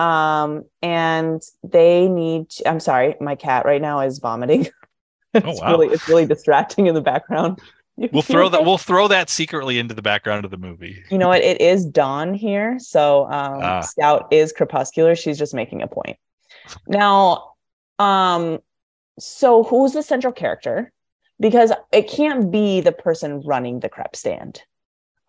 Um 0.00 0.64
and 0.82 1.42
they 1.62 2.08
need 2.08 2.46
I'm 2.66 2.80
sorry, 2.80 3.16
my 3.20 3.34
cat 3.34 3.64
right 3.66 3.82
now 3.82 4.00
is 4.00 4.18
vomiting. 4.18 4.62
it's 5.34 5.46
Oh, 5.46 5.52
wow. 5.62 5.72
really 5.72 5.88
it's 5.94 6.08
really 6.08 6.26
distracting 6.26 6.86
in 6.86 6.94
the 6.94 7.00
background. 7.00 7.60
We'll 7.96 8.22
throw 8.22 8.48
that. 8.48 8.64
We'll 8.64 8.78
throw 8.78 9.08
that 9.08 9.28
secretly 9.28 9.78
into 9.78 9.94
the 9.94 10.00
background 10.00 10.46
of 10.46 10.50
the 10.50 10.56
movie. 10.56 11.02
You 11.10 11.18
know 11.18 11.28
what? 11.28 11.42
It 11.42 11.60
is 11.60 11.84
dawn 11.84 12.32
here. 12.32 12.78
So 12.78 13.24
um 13.26 13.60
Ah. 13.62 13.80
Scout 13.80 14.32
is 14.32 14.52
crepuscular. 14.52 15.14
She's 15.14 15.38
just 15.38 15.52
making 15.54 15.82
a 15.82 15.86
point. 15.86 16.16
Now, 16.88 17.52
um, 17.98 18.60
so 19.18 19.62
who's 19.64 19.92
the 19.92 20.02
central 20.02 20.32
character? 20.32 20.92
Because 21.38 21.72
it 21.92 22.08
can't 22.08 22.50
be 22.50 22.80
the 22.80 22.92
person 22.92 23.40
running 23.42 23.80
the 23.80 23.88
crepe 23.90 24.16
stand. 24.16 24.62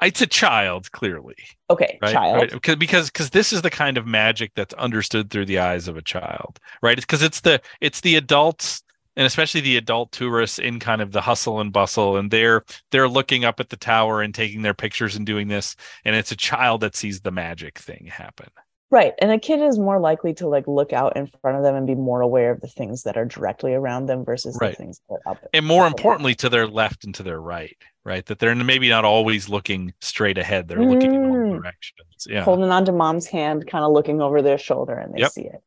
It's 0.02 0.22
a 0.22 0.28
child, 0.28 0.92
clearly, 0.92 1.36
Okay, 1.70 2.00
right? 2.02 2.12
child. 2.12 2.36
Right? 2.36 2.52
Because 2.52 2.76
because 2.76 3.10
because 3.10 3.30
this 3.30 3.54
is 3.54 3.62
the 3.62 3.70
kind 3.70 3.98
of 3.98 4.08
magic 4.08 4.52
that's 4.56 4.74
understood 4.76 5.30
through 5.30 5.46
the 5.46 5.60
eyes 5.60 5.88
of 5.88 5.98
a 5.98 6.02
child, 6.02 6.60
right? 6.82 6.98
It's 6.98 7.06
because 7.06 7.22
it's 7.22 7.42
the 7.42 7.62
it's 7.82 8.02
the 8.02 8.16
adults 8.16 8.84
and 9.16 9.26
especially 9.28 9.62
the 9.62 9.78
adult 9.78 10.12
tourists 10.12 10.58
in 10.60 10.80
kind 10.80 11.02
of 11.02 11.12
the 11.12 11.22
hustle 11.22 11.60
and 11.60 11.72
bustle, 11.74 12.18
and 12.18 12.32
they're 12.32 12.64
they're 12.92 13.10
looking 13.10 13.46
up 13.46 13.60
at 13.60 13.70
the 13.70 13.78
tower 13.78 14.22
and 14.22 14.34
taking 14.34 14.62
their 14.62 14.74
pictures 14.74 15.16
and 15.16 15.26
doing 15.26 15.48
this, 15.48 15.76
and 16.06 16.16
it's 16.16 16.32
a 16.32 16.36
child 16.38 16.82
that 16.82 16.96
sees 16.96 17.22
the 17.22 17.32
magic 17.32 17.78
thing 17.80 18.08
happen. 18.08 18.48
Right. 18.92 19.14
And 19.20 19.32
a 19.32 19.40
kid 19.40 19.62
is 19.62 19.80
more 19.80 20.00
likely 20.00 20.34
to 20.36 20.48
like 20.48 20.68
look 20.68 20.92
out 20.92 21.16
in 21.16 21.26
front 21.28 21.58
of 21.58 21.64
them 21.64 21.76
and 21.76 21.88
be 21.88 21.96
more 21.96 22.20
aware 22.22 22.52
of 22.52 22.60
the 22.60 22.68
things 22.68 23.04
that 23.04 23.18
are 23.18 23.24
directly 23.26 23.74
around 23.74 24.08
them 24.08 24.26
versus 24.26 24.58
Right. 24.60 24.72
the 24.72 24.76
things 24.76 25.00
that 25.10 25.16
are 25.26 25.32
up. 25.32 25.38
and 25.54 25.66
more 25.66 25.86
up 25.86 25.94
importantly 25.94 26.36
to 26.36 26.50
their 26.50 26.68
left 26.68 27.06
and 27.06 27.16
to 27.16 27.24
their 27.24 27.40
right 27.40 27.76
right 28.04 28.26
that 28.26 28.40
they're 28.40 28.54
maybe 28.54 28.90
not 28.90 29.06
always 29.06 29.48
looking 29.48 29.94
straight 30.02 30.38
ahead 30.38 30.68
they're 30.68 30.84
looking 30.84 31.14
in 31.16 31.24
all 31.24 31.36
Mm. 31.36 31.62
directions 31.62 32.28
yeah 32.28 32.44
holding 32.44 32.70
onto 32.70 32.92
mom's 32.92 33.28
hand, 33.28 33.66
kind 33.68 33.86
of 33.86 33.92
looking 33.92 34.22
over 34.22 34.42
their 34.42 34.58
shoulder 34.58 34.94
and 34.98 35.14
they 35.14 35.20
Yep. 35.22 35.32
see 35.32 35.42
it. 35.46 35.64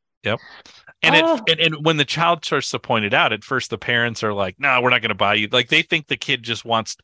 and 1.03 1.15
Ah. 1.17 1.41
it 1.47 1.51
and, 1.53 1.61
and 1.75 1.85
when 1.87 1.97
the 1.97 2.05
child 2.05 2.45
starts 2.45 2.71
to 2.71 2.79
point 2.79 3.05
it 3.07 3.15
out 3.15 3.33
at 3.33 3.43
first 3.45 3.71
the 3.71 3.79
parents 3.79 4.23
are 4.23 4.33
like 4.35 4.57
no 4.59 4.81
we're 4.83 4.91
not 4.91 5.01
going 5.01 5.09
to 5.11 5.15
buy 5.15 5.35
you 5.35 5.49
like 5.51 5.69
they 5.69 5.83
think 5.83 6.09
the 6.09 6.17
kid 6.17 6.43
just 6.43 6.65
wants 6.65 6.97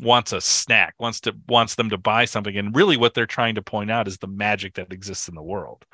wants 0.00 0.32
a 0.32 0.40
snack 0.40 0.94
wants 0.98 1.20
to 1.20 1.34
wants 1.48 1.76
them 1.76 1.88
to 1.90 1.96
buy 1.98 2.24
something 2.24 2.56
and 2.56 2.74
really 2.74 2.96
what 2.96 3.14
they're 3.14 3.26
trying 3.26 3.54
to 3.54 3.62
point 3.62 3.90
out 3.90 4.08
is 4.08 4.18
the 4.18 4.26
magic 4.26 4.74
that 4.74 4.92
exists 4.92 5.28
in 5.28 5.34
the 5.34 5.42
world 5.42 5.84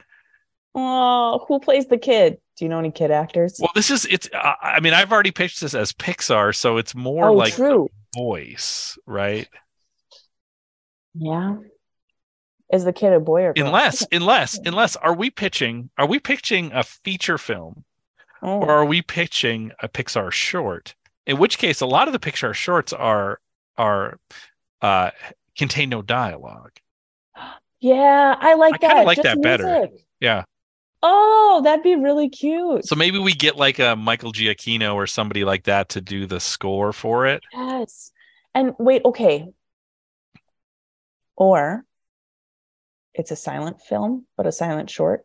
Oh, 0.72 1.44
who 1.48 1.58
plays 1.58 1.88
the 1.88 1.98
kid? 1.98 2.38
Do 2.56 2.64
you 2.64 2.68
know 2.68 2.78
any 2.78 2.92
kid 2.92 3.10
actors? 3.10 3.56
well 3.60 3.72
this 3.74 3.90
is 3.90 4.06
it's 4.06 4.28
i 4.32 4.54
I 4.62 4.80
mean 4.80 4.94
i've 4.94 5.12
already 5.12 5.32
pitched 5.32 5.60
this 5.60 5.74
as 5.74 5.92
pixar 5.92 6.54
so 6.54 6.76
it's 6.78 6.94
more 6.94 7.28
oh, 7.28 7.32
like 7.34 7.54
true. 7.54 7.88
voice 8.16 8.96
right 9.06 9.48
Yeah. 11.14 11.56
Is 12.72 12.84
the 12.84 12.92
kid 12.92 13.12
a 13.12 13.20
boy 13.20 13.42
or 13.42 13.52
girl? 13.52 13.66
unless 13.66 14.06
unless 14.12 14.58
unless 14.64 14.96
are 14.96 15.14
we 15.14 15.28
pitching 15.30 15.90
are 15.98 16.06
we 16.06 16.18
pitching 16.20 16.70
a 16.72 16.82
feature 16.84 17.38
film 17.38 17.84
Oh. 18.42 18.60
or 18.60 18.70
are 18.70 18.84
we 18.86 19.02
pitching 19.02 19.70
a 19.82 19.88
Pixar 19.88 20.32
short? 20.32 20.94
In 21.26 21.36
which 21.36 21.58
case, 21.58 21.82
a 21.82 21.86
lot 21.86 22.08
of 22.08 22.12
the 22.14 22.18
Pixar 22.18 22.54
shorts 22.54 22.90
are 22.90 23.38
are 23.78 24.18
uh, 24.82 25.10
contain 25.56 25.88
no 25.90 26.02
dialogue. 26.02 26.72
yeah, 27.80 28.36
I 28.38 28.54
like 28.54 28.80
that. 28.80 28.96
I 28.98 29.02
like 29.04 29.16
Just 29.16 29.24
that 29.24 29.42
better. 29.42 29.64
music. 29.64 30.06
Yeah, 30.20 30.44
Oh, 31.02 31.60
that'd 31.64 31.82
be 31.82 31.96
really 31.96 32.28
cute. 32.28 32.84
so 32.86 32.94
maybe 32.94 33.18
we 33.18 33.32
get 33.32 33.56
like 33.56 33.78
a 33.78 33.96
Michael 33.96 34.32
Giacchino 34.32 34.94
or 34.94 35.06
somebody 35.06 35.44
like 35.44 35.64
that 35.64 35.88
to 35.90 36.00
do 36.00 36.26
the 36.26 36.40
score 36.40 36.92
for 36.92 37.26
it. 37.26 37.42
yes. 37.52 38.12
And 38.54 38.74
wait, 38.78 39.02
okay. 39.04 39.46
Or 41.36 41.84
it's 43.14 43.30
a 43.30 43.36
silent 43.36 43.80
film, 43.80 44.26
but 44.36 44.46
a 44.46 44.52
silent 44.52 44.90
short. 44.90 45.24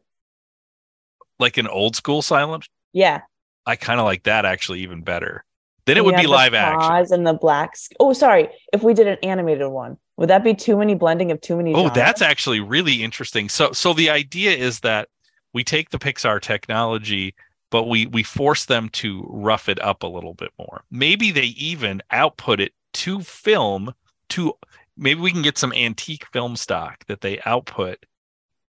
like 1.40 1.58
an 1.58 1.68
old 1.68 1.96
school 1.96 2.22
silent. 2.22 2.68
Yeah. 2.94 3.22
I 3.66 3.76
kind 3.76 4.00
of 4.00 4.06
like 4.06 4.24
that 4.24 4.46
actually 4.46 4.82
even 4.82 5.02
better. 5.02 5.44
Then 5.86 5.98
it 5.98 6.06
would 6.06 6.16
be 6.16 6.28
live 6.28 6.54
action. 6.54 7.14
And 7.14 7.28
the 7.28 7.34
black. 7.34 7.76
sc- 7.76 7.94
Oh, 8.00 8.14
sorry. 8.14 8.50
If 8.74 8.82
we 8.82 8.94
did 8.94 9.08
an 9.08 9.18
animated 9.22 9.68
one, 9.68 9.98
would 10.18 10.30
that 10.30 10.44
be 10.44 10.54
too 10.54 10.78
many 10.78 10.96
blending 10.96 11.32
of 11.32 11.42
too 11.42 11.58
many? 11.58 11.74
Oh, 11.74 11.78
genres? 11.78 11.94
that's 11.94 12.22
actually 12.22 12.60
really 12.60 13.04
interesting. 13.04 13.50
So 13.50 13.72
so 13.72 13.94
the 13.94 14.10
idea 14.10 14.52
is 14.52 14.80
that 14.82 15.10
we 15.54 15.64
take 15.64 15.92
the 15.92 16.00
Pixar 16.00 16.42
technology, 16.42 17.36
but 17.70 17.84
we 17.84 18.08
we 18.08 18.24
force 18.24 18.66
them 18.66 18.90
to 18.90 19.26
rough 19.30 19.70
it 19.70 19.80
up 19.82 20.04
a 20.04 20.08
little 20.08 20.34
bit 20.34 20.52
more. 20.58 20.84
Maybe 20.90 21.32
they 21.32 21.48
even 21.58 22.02
output 22.12 22.60
it 22.60 22.74
to 22.96 23.22
film 23.22 23.94
to 24.30 24.54
maybe 24.98 25.20
we 25.22 25.32
can 25.32 25.42
get 25.42 25.58
some 25.58 25.74
antique 25.74 26.26
film 26.32 26.56
stock 26.56 27.06
that 27.08 27.22
they 27.22 27.40
output 27.46 28.06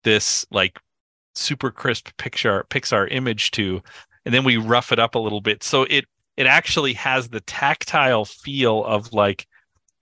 this 0.04 0.44
like 0.50 0.78
super 1.34 1.70
crisp 1.70 2.08
Pixar 2.18 2.64
Pixar 2.68 3.08
image 3.10 3.50
to 3.52 3.82
and 4.24 4.34
then 4.34 4.44
we 4.44 4.56
rough 4.56 4.92
it 4.92 4.98
up 4.98 5.14
a 5.14 5.18
little 5.18 5.40
bit 5.40 5.62
so 5.62 5.84
it 5.84 6.06
it 6.36 6.46
actually 6.46 6.92
has 6.94 7.28
the 7.28 7.40
tactile 7.40 8.24
feel 8.24 8.84
of 8.84 9.12
like 9.12 9.46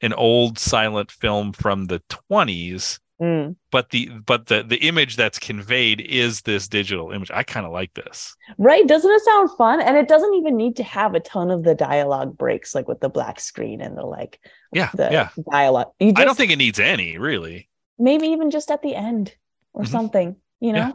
an 0.00 0.12
old 0.12 0.58
silent 0.58 1.10
film 1.10 1.52
from 1.52 1.86
the 1.86 2.00
20s 2.32 2.98
Mm. 3.22 3.54
but 3.70 3.90
the 3.90 4.08
but 4.26 4.46
the 4.46 4.64
the 4.64 4.78
image 4.88 5.14
that's 5.14 5.38
conveyed 5.38 6.00
is 6.00 6.42
this 6.42 6.66
digital 6.66 7.12
image 7.12 7.30
i 7.30 7.44
kind 7.44 7.64
of 7.64 7.70
like 7.70 7.94
this 7.94 8.34
Right? 8.58 8.84
Doesn't 8.88 9.08
it 9.10 9.22
sound 9.22 9.50
fun? 9.56 9.80
And 9.80 9.96
it 9.96 10.08
doesn't 10.08 10.34
even 10.34 10.56
need 10.56 10.74
to 10.76 10.82
have 10.82 11.14
a 11.14 11.20
ton 11.20 11.52
of 11.52 11.62
the 11.62 11.76
dialogue 11.76 12.36
breaks, 12.36 12.74
like 12.74 12.88
with 12.88 12.98
the 12.98 13.08
black 13.08 13.38
screen 13.38 13.80
and 13.80 13.96
the 13.96 14.02
like 14.04 14.40
yeah 14.72 14.90
the 14.94 15.08
yeah 15.12 15.28
dialogue. 15.48 15.92
You 16.00 16.08
just, 16.10 16.18
i 16.20 16.24
don't 16.24 16.36
think 16.36 16.50
it 16.50 16.56
needs 16.56 16.80
any 16.80 17.16
really 17.16 17.68
maybe 18.00 18.26
even 18.26 18.50
just 18.50 18.72
at 18.72 18.82
the 18.82 18.96
end 18.96 19.32
or 19.72 19.84
Mhm. 19.84 19.88
something, 19.88 20.36
you 20.58 20.72
know? 20.72 20.78
Yeah. 20.78 20.92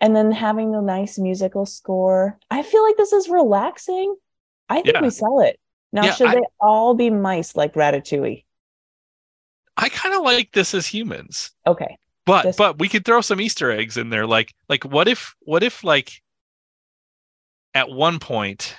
And 0.00 0.16
then 0.16 0.32
having 0.32 0.72
the 0.72 0.80
nice 0.80 1.18
musical 1.18 1.66
score. 1.66 2.38
I 2.50 2.62
feel 2.62 2.82
like 2.82 2.96
this 2.96 3.12
is 3.12 3.28
relaxing. 3.28 4.16
I 4.68 4.76
think 4.82 4.94
Yeah. 4.94 5.02
we 5.02 5.10
sell 5.10 5.40
it. 5.40 5.58
Now, 5.92 6.04
Yeah, 6.04 6.14
should 6.14 6.28
I- 6.28 6.34
they 6.36 6.42
all 6.60 6.94
be 6.94 7.10
mice 7.10 7.54
like 7.56 7.74
Ratatouille? 7.74 8.44
I 9.76 9.88
kind 9.88 10.14
of 10.14 10.22
like 10.22 10.52
this 10.52 10.74
as 10.74 10.86
humans. 10.86 11.50
Okay. 11.66 11.98
But 12.24 12.42
This- 12.44 12.56
but 12.56 12.78
we 12.78 12.88
could 12.88 13.04
throw 13.04 13.20
some 13.20 13.40
Easter 13.40 13.70
eggs 13.70 13.96
in 13.96 14.10
there. 14.10 14.26
Like 14.26 14.52
like 14.68 14.84
what 14.84 15.08
if 15.08 15.34
what 15.40 15.62
if 15.62 15.82
like 15.82 16.12
at 17.74 17.88
one 17.90 18.18
point, 18.18 18.76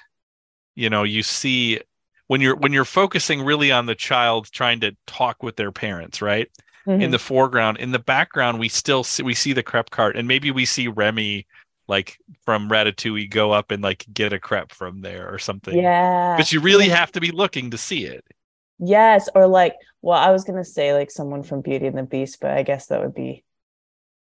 you 0.75 0.89
know, 0.89 1.03
you 1.03 1.23
see 1.23 1.79
when 2.27 2.41
you're 2.41 2.55
when 2.55 2.71
you're 2.73 2.85
focusing 2.85 3.41
really 3.43 3.71
on 3.71 3.85
the 3.85 3.95
child 3.95 4.49
trying 4.51 4.79
to 4.81 4.95
talk 5.07 5.43
with 5.43 5.55
their 5.55 5.71
parents, 5.71 6.21
right? 6.21 6.49
In 6.85 6.99
Mhm. 6.99 7.11
the 7.11 7.19
foreground, 7.19 7.77
in 7.77 7.91
the 7.91 7.99
background, 7.99 8.59
we 8.59 8.67
still 8.69 9.03
see, 9.05 9.23
we 9.23 9.33
see 9.33 9.53
the 9.53 9.63
crepe 9.63 9.89
cart, 9.89 10.17
and 10.17 10.27
maybe 10.27 10.51
we 10.51 10.65
see 10.65 10.87
Remy 10.89 11.47
like 11.93 12.17
from 12.43 12.69
Ratatouille 12.69 13.29
go 13.29 13.51
up 13.51 13.69
and 13.69 13.83
like 13.83 14.03
get 14.11 14.33
a 14.33 14.39
crepe 14.39 14.73
from 14.73 15.01
there 15.01 15.31
or 15.31 15.37
something. 15.37 15.77
yeah. 15.77 16.35
But 16.35 16.51
you 16.51 16.59
really 16.59 16.89
have 16.89 17.11
to 17.11 17.21
be 17.21 17.29
looking 17.29 17.69
to 17.69 17.77
see 17.77 18.05
it. 18.05 18.25
Yes, 18.79 19.29
or 19.35 19.45
like, 19.45 19.75
well, 20.01 20.17
I 20.17 20.31
was 20.31 20.43
gonna 20.43 20.65
say 20.65 20.93
like 20.93 21.11
someone 21.11 21.43
from 21.43 21.61
Beauty 21.61 21.85
and 21.85 21.97
the 21.97 22.03
Beast, 22.03 22.39
but 22.41 22.49
I 22.51 22.63
guess 22.63 22.87
that 22.87 22.99
would 22.99 23.13
be 23.13 23.43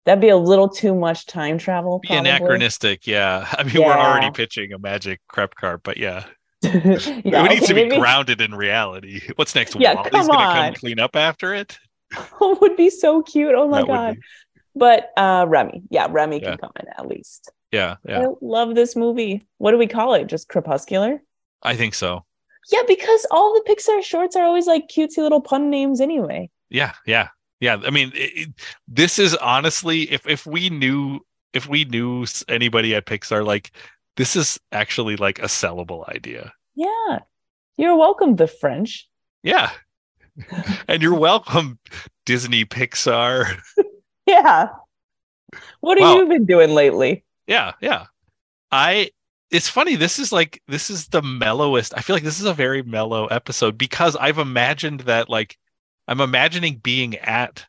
that'd 0.04 0.20
be 0.20 0.30
a 0.30 0.36
little 0.36 0.68
too 0.68 0.92
much 0.94 1.26
time 1.26 1.56
travel. 1.58 2.00
Be 2.00 2.12
anachronistic, 2.12 3.06
yeah. 3.06 3.46
I 3.58 3.62
mean, 3.62 3.76
we're 3.76 3.92
already 3.92 4.32
pitching 4.32 4.72
a 4.72 4.78
magic 4.78 5.20
crepe 5.28 5.54
cart, 5.54 5.82
but 5.84 5.96
yeah. 5.96 6.24
yeah, 6.62 6.70
it 6.72 7.24
needs 7.24 7.24
okay, 7.24 7.66
to 7.66 7.74
be 7.74 7.84
maybe- 7.84 7.98
grounded 7.98 8.40
in 8.40 8.54
reality. 8.54 9.20
What's 9.36 9.54
next? 9.54 9.76
Yeah, 9.78 9.94
WALL-E's 9.94 10.10
come 10.10 10.26
gonna 10.26 10.44
on. 10.44 10.56
come 10.56 10.74
clean 10.74 10.98
up 10.98 11.14
after 11.16 11.54
it. 11.54 11.78
Oh, 12.40 12.58
would 12.60 12.76
be 12.76 12.90
so 12.90 13.22
cute. 13.22 13.54
Oh 13.54 13.68
my 13.68 13.80
That 13.82 13.86
god. 13.86 14.16
But 14.74 15.10
uh 15.16 15.46
Remy, 15.48 15.82
yeah, 15.90 16.06
Remy 16.10 16.40
Yeah. 16.40 16.50
can 16.50 16.58
come 16.58 16.72
in 16.80 16.86
at 16.96 17.06
least. 17.06 17.50
Yeah, 17.70 17.96
yeah. 18.06 18.20
I 18.20 18.26
love 18.40 18.74
this 18.74 18.96
movie. 18.96 19.46
What 19.58 19.70
do 19.72 19.78
we 19.78 19.86
call 19.86 20.14
it? 20.14 20.26
Just 20.26 20.48
Crepuscular? 20.48 21.22
I 21.62 21.74
think 21.76 21.94
so. 21.94 22.24
Yeah, 22.70 22.82
because 22.86 23.26
all 23.30 23.52
the 23.54 23.64
Pixar 23.72 24.02
shorts 24.02 24.36
are 24.36 24.44
always 24.44 24.66
like 24.66 24.88
cutesy 24.88 25.18
little 25.18 25.40
pun 25.40 25.70
names 25.70 26.00
anyway. 26.00 26.48
Yeah, 26.70 26.92
yeah, 27.06 27.28
yeah. 27.60 27.78
I 27.84 27.90
mean, 27.90 28.12
it, 28.14 28.32
it- 28.48 28.54
this 28.88 29.18
is 29.18 29.34
honestly, 29.36 30.02
if 30.12 30.26
if 30.26 30.46
we 30.46 30.70
knew 30.70 31.20
if 31.54 31.68
we 31.68 31.84
knew 31.84 32.24
anybody 32.48 32.94
at 32.94 33.06
Pixar, 33.06 33.44
like 33.44 33.72
this 34.16 34.36
is 34.36 34.60
actually 34.70 35.16
like 35.16 35.38
a 35.38 35.46
sellable 35.46 36.08
idea. 36.08 36.52
Yeah. 36.74 37.18
You're 37.78 37.96
welcome, 37.96 38.36
the 38.36 38.46
French. 38.46 39.08
Yeah, 39.42 39.70
and 40.88 41.02
you're 41.02 41.18
welcome, 41.18 41.78
Disney 42.26 42.64
Pixar. 42.64 43.58
Yeah. 44.32 44.68
What 45.80 45.98
have 45.98 46.08
Wow. 46.08 46.16
you 46.18 46.28
been 46.28 46.46
doing 46.46 46.70
lately? 46.70 47.24
Yeah, 47.46 47.72
yeah. 47.80 48.06
I 48.70 49.10
it's 49.50 49.68
funny, 49.68 49.96
this 49.96 50.18
is 50.18 50.32
like 50.32 50.62
this 50.68 50.88
is 50.88 51.08
the 51.08 51.20
mellowest. 51.22 51.92
I 51.96 52.00
feel 52.00 52.16
like 52.16 52.22
this 52.22 52.40
is 52.40 52.46
a 52.46 52.54
very 52.54 52.82
mellow 52.82 53.26
episode 53.26 53.76
because 53.76 54.16
I've 54.16 54.38
imagined 54.38 55.00
that 55.00 55.28
like 55.28 55.58
I'm 56.08 56.20
imagining 56.20 56.76
being 56.78 57.16
at 57.18 57.66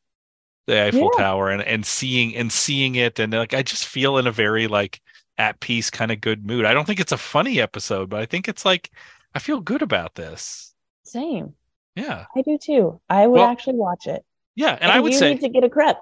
the 0.67 0.81
Eiffel 0.85 1.11
Yeah. 1.17 1.23
Tower 1.23 1.49
and, 1.49 1.61
and 1.61 1.85
seeing 1.85 2.35
and 2.35 2.51
seeing 2.51 2.95
it 2.95 3.19
and 3.19 3.33
like 3.33 3.53
I 3.53 3.63
just 3.63 3.85
feel 3.85 4.17
in 4.17 4.27
a 4.27 4.31
very 4.31 4.67
like 4.67 5.01
at 5.37 5.59
peace 5.59 5.89
kind 5.89 6.11
of 6.11 6.21
good 6.21 6.45
mood. 6.45 6.63
I 6.65 6.73
don't 6.73 6.85
think 6.85 7.01
it's 7.01 7.11
a 7.11 7.17
funny 7.17 7.59
episode, 7.59 8.09
but 8.09 8.21
I 8.21 8.25
think 8.25 8.47
it's 8.47 8.63
like 8.63 8.89
I 9.35 9.39
feel 9.39 9.59
good 9.59 9.81
about 9.81 10.15
this. 10.15 10.73
Same. 11.03 11.55
Yeah. 11.95 12.25
I 12.35 12.41
do 12.43 12.57
too. 12.57 13.01
I 13.09 13.27
would 13.27 13.39
Well, 13.39 13.49
actually 13.49 13.75
watch 13.75 14.07
it. 14.07 14.23
Yeah. 14.55 14.77
And, 14.79 14.91
I 14.91 14.99
would 15.01 15.11
you 15.11 15.19
say 15.19 15.31
need 15.33 15.41
to 15.41 15.49
get 15.49 15.63
a 15.65 15.69
crepe. 15.69 15.97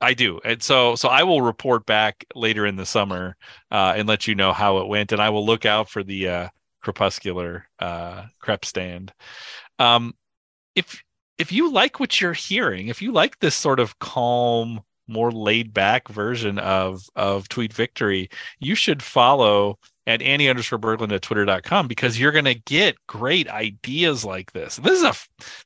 I 0.00 0.14
do. 0.14 0.40
And 0.44 0.62
so 0.62 0.94
so 0.94 1.08
I 1.08 1.24
will 1.24 1.42
report 1.42 1.86
back 1.86 2.24
later 2.34 2.66
in 2.66 2.76
the 2.76 2.86
summer 2.86 3.36
uh 3.70 3.94
and 3.96 4.08
let 4.08 4.26
you 4.26 4.34
know 4.34 4.52
how 4.52 4.78
it 4.78 4.88
went 4.88 5.12
and 5.12 5.20
I 5.20 5.30
will 5.30 5.44
look 5.44 5.66
out 5.66 5.88
for 5.90 6.02
the 6.04 6.28
uh 6.28 6.48
crepuscular 6.82 7.68
uh 7.80 8.26
crepe 8.40 8.64
stand. 8.64 9.12
Um 9.78 10.14
if 10.74 11.02
if 11.38 11.52
you 11.52 11.72
like 11.72 12.00
what 12.00 12.20
you're 12.20 12.32
hearing, 12.32 12.88
if 12.88 13.02
you 13.02 13.12
like 13.12 13.38
this 13.38 13.54
sort 13.54 13.80
of 13.80 13.98
calm, 14.00 14.80
more 15.08 15.32
laid 15.32 15.72
back 15.74 16.08
version 16.08 16.58
of 16.58 17.02
of 17.16 17.48
Tweet 17.48 17.72
Victory, 17.72 18.28
you 18.60 18.74
should 18.74 19.02
follow 19.02 19.78
at 20.08 20.22
Annie 20.22 20.48
underscore 20.48 20.78
Berglund 20.78 21.12
at 21.12 21.22
twitter.com 21.22 21.86
because 21.86 22.18
you're 22.18 22.32
gonna 22.32 22.54
get 22.54 22.96
great 23.06 23.48
ideas 23.48 24.24
like 24.24 24.52
this. 24.52 24.76
This 24.76 24.98
is 24.98 25.04
a 25.04 25.14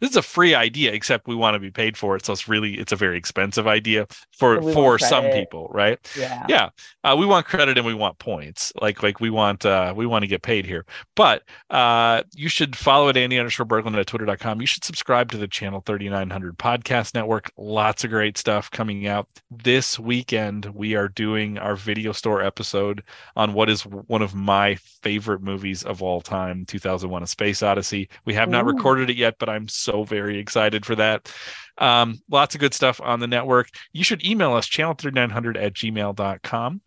this 0.00 0.10
is 0.10 0.16
a 0.16 0.22
free 0.22 0.54
idea, 0.54 0.92
except 0.92 1.28
we 1.28 1.36
want 1.36 1.54
to 1.54 1.60
be 1.60 1.70
paid 1.70 1.96
for 1.96 2.16
it. 2.16 2.26
So 2.26 2.32
it's 2.32 2.48
really 2.48 2.74
it's 2.74 2.92
a 2.92 2.96
very 2.96 3.16
expensive 3.16 3.66
idea 3.66 4.06
for 4.36 4.60
So 4.60 4.72
for 4.72 4.98
some 4.98 5.30
people, 5.30 5.68
right? 5.72 5.98
Yeah. 6.18 6.44
yeah 6.48 6.68
uh, 7.04 7.16
we 7.18 7.26
want 7.26 7.46
credit 7.46 7.76
and 7.78 7.86
we 7.86 7.94
want 7.94 8.18
points 8.18 8.72
like 8.80 9.02
like 9.02 9.20
we 9.20 9.30
want 9.30 9.64
uh 9.64 9.92
we 9.96 10.06
want 10.06 10.22
to 10.22 10.26
get 10.26 10.42
paid 10.42 10.64
here 10.64 10.84
but 11.16 11.42
uh 11.70 12.22
you 12.34 12.48
should 12.48 12.76
follow 12.76 13.08
it 13.08 13.16
annie 13.16 13.38
underscore 13.38 13.66
berglund 13.66 13.98
at 13.98 14.06
twitter.com 14.06 14.60
you 14.60 14.66
should 14.66 14.84
subscribe 14.84 15.30
to 15.30 15.36
the 15.36 15.48
channel 15.48 15.82
3900 15.84 16.58
podcast 16.58 17.14
network 17.14 17.50
lots 17.56 18.04
of 18.04 18.10
great 18.10 18.38
stuff 18.38 18.70
coming 18.70 19.06
out 19.06 19.28
this 19.50 19.98
weekend 19.98 20.66
we 20.66 20.94
are 20.94 21.08
doing 21.08 21.58
our 21.58 21.76
video 21.76 22.12
store 22.12 22.42
episode 22.42 23.02
on 23.36 23.52
what 23.52 23.68
is 23.68 23.82
one 23.82 24.22
of 24.32 24.38
my 24.38 24.74
favorite 24.74 25.42
movies 25.42 25.82
of 25.82 26.02
all 26.02 26.20
time 26.20 26.64
2001 26.66 27.22
a 27.22 27.26
space 27.26 27.62
odyssey 27.62 28.08
we 28.24 28.34
have 28.34 28.48
not 28.48 28.64
Ooh. 28.64 28.68
recorded 28.68 29.10
it 29.10 29.16
yet 29.16 29.36
but 29.38 29.48
i'm 29.48 29.68
so 29.68 30.04
very 30.04 30.38
excited 30.38 30.84
for 30.84 30.94
that 30.94 31.30
um, 31.78 32.20
lots 32.30 32.54
of 32.54 32.60
good 32.60 32.74
stuff 32.74 33.00
on 33.00 33.20
the 33.20 33.26
network. 33.26 33.68
You 33.92 34.04
should 34.04 34.24
email 34.24 34.52
us 34.52 34.68
channel3900 34.68 35.60
at 35.60 35.74
gmail.com. 35.74 36.80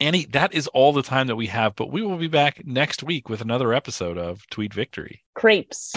Annie, 0.00 0.26
that 0.26 0.54
is 0.54 0.68
all 0.68 0.92
the 0.92 1.02
time 1.02 1.26
that 1.26 1.36
we 1.36 1.46
have, 1.48 1.74
but 1.74 1.90
we 1.90 2.02
will 2.02 2.18
be 2.18 2.28
back 2.28 2.64
next 2.64 3.02
week 3.02 3.28
with 3.28 3.40
another 3.40 3.74
episode 3.74 4.16
of 4.16 4.48
Tweet 4.48 4.72
Victory. 4.72 5.24
Crepes. 5.34 5.92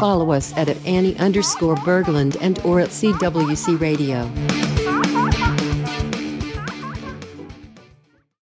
Follow 0.00 0.32
us 0.32 0.52
at, 0.56 0.68
at 0.68 0.84
Annie 0.84 1.16
underscore 1.18 1.76
Berglund 1.76 2.36
and 2.40 2.58
or 2.60 2.80
at 2.80 2.88
CWC 2.88 3.78
Radio. 3.78 4.65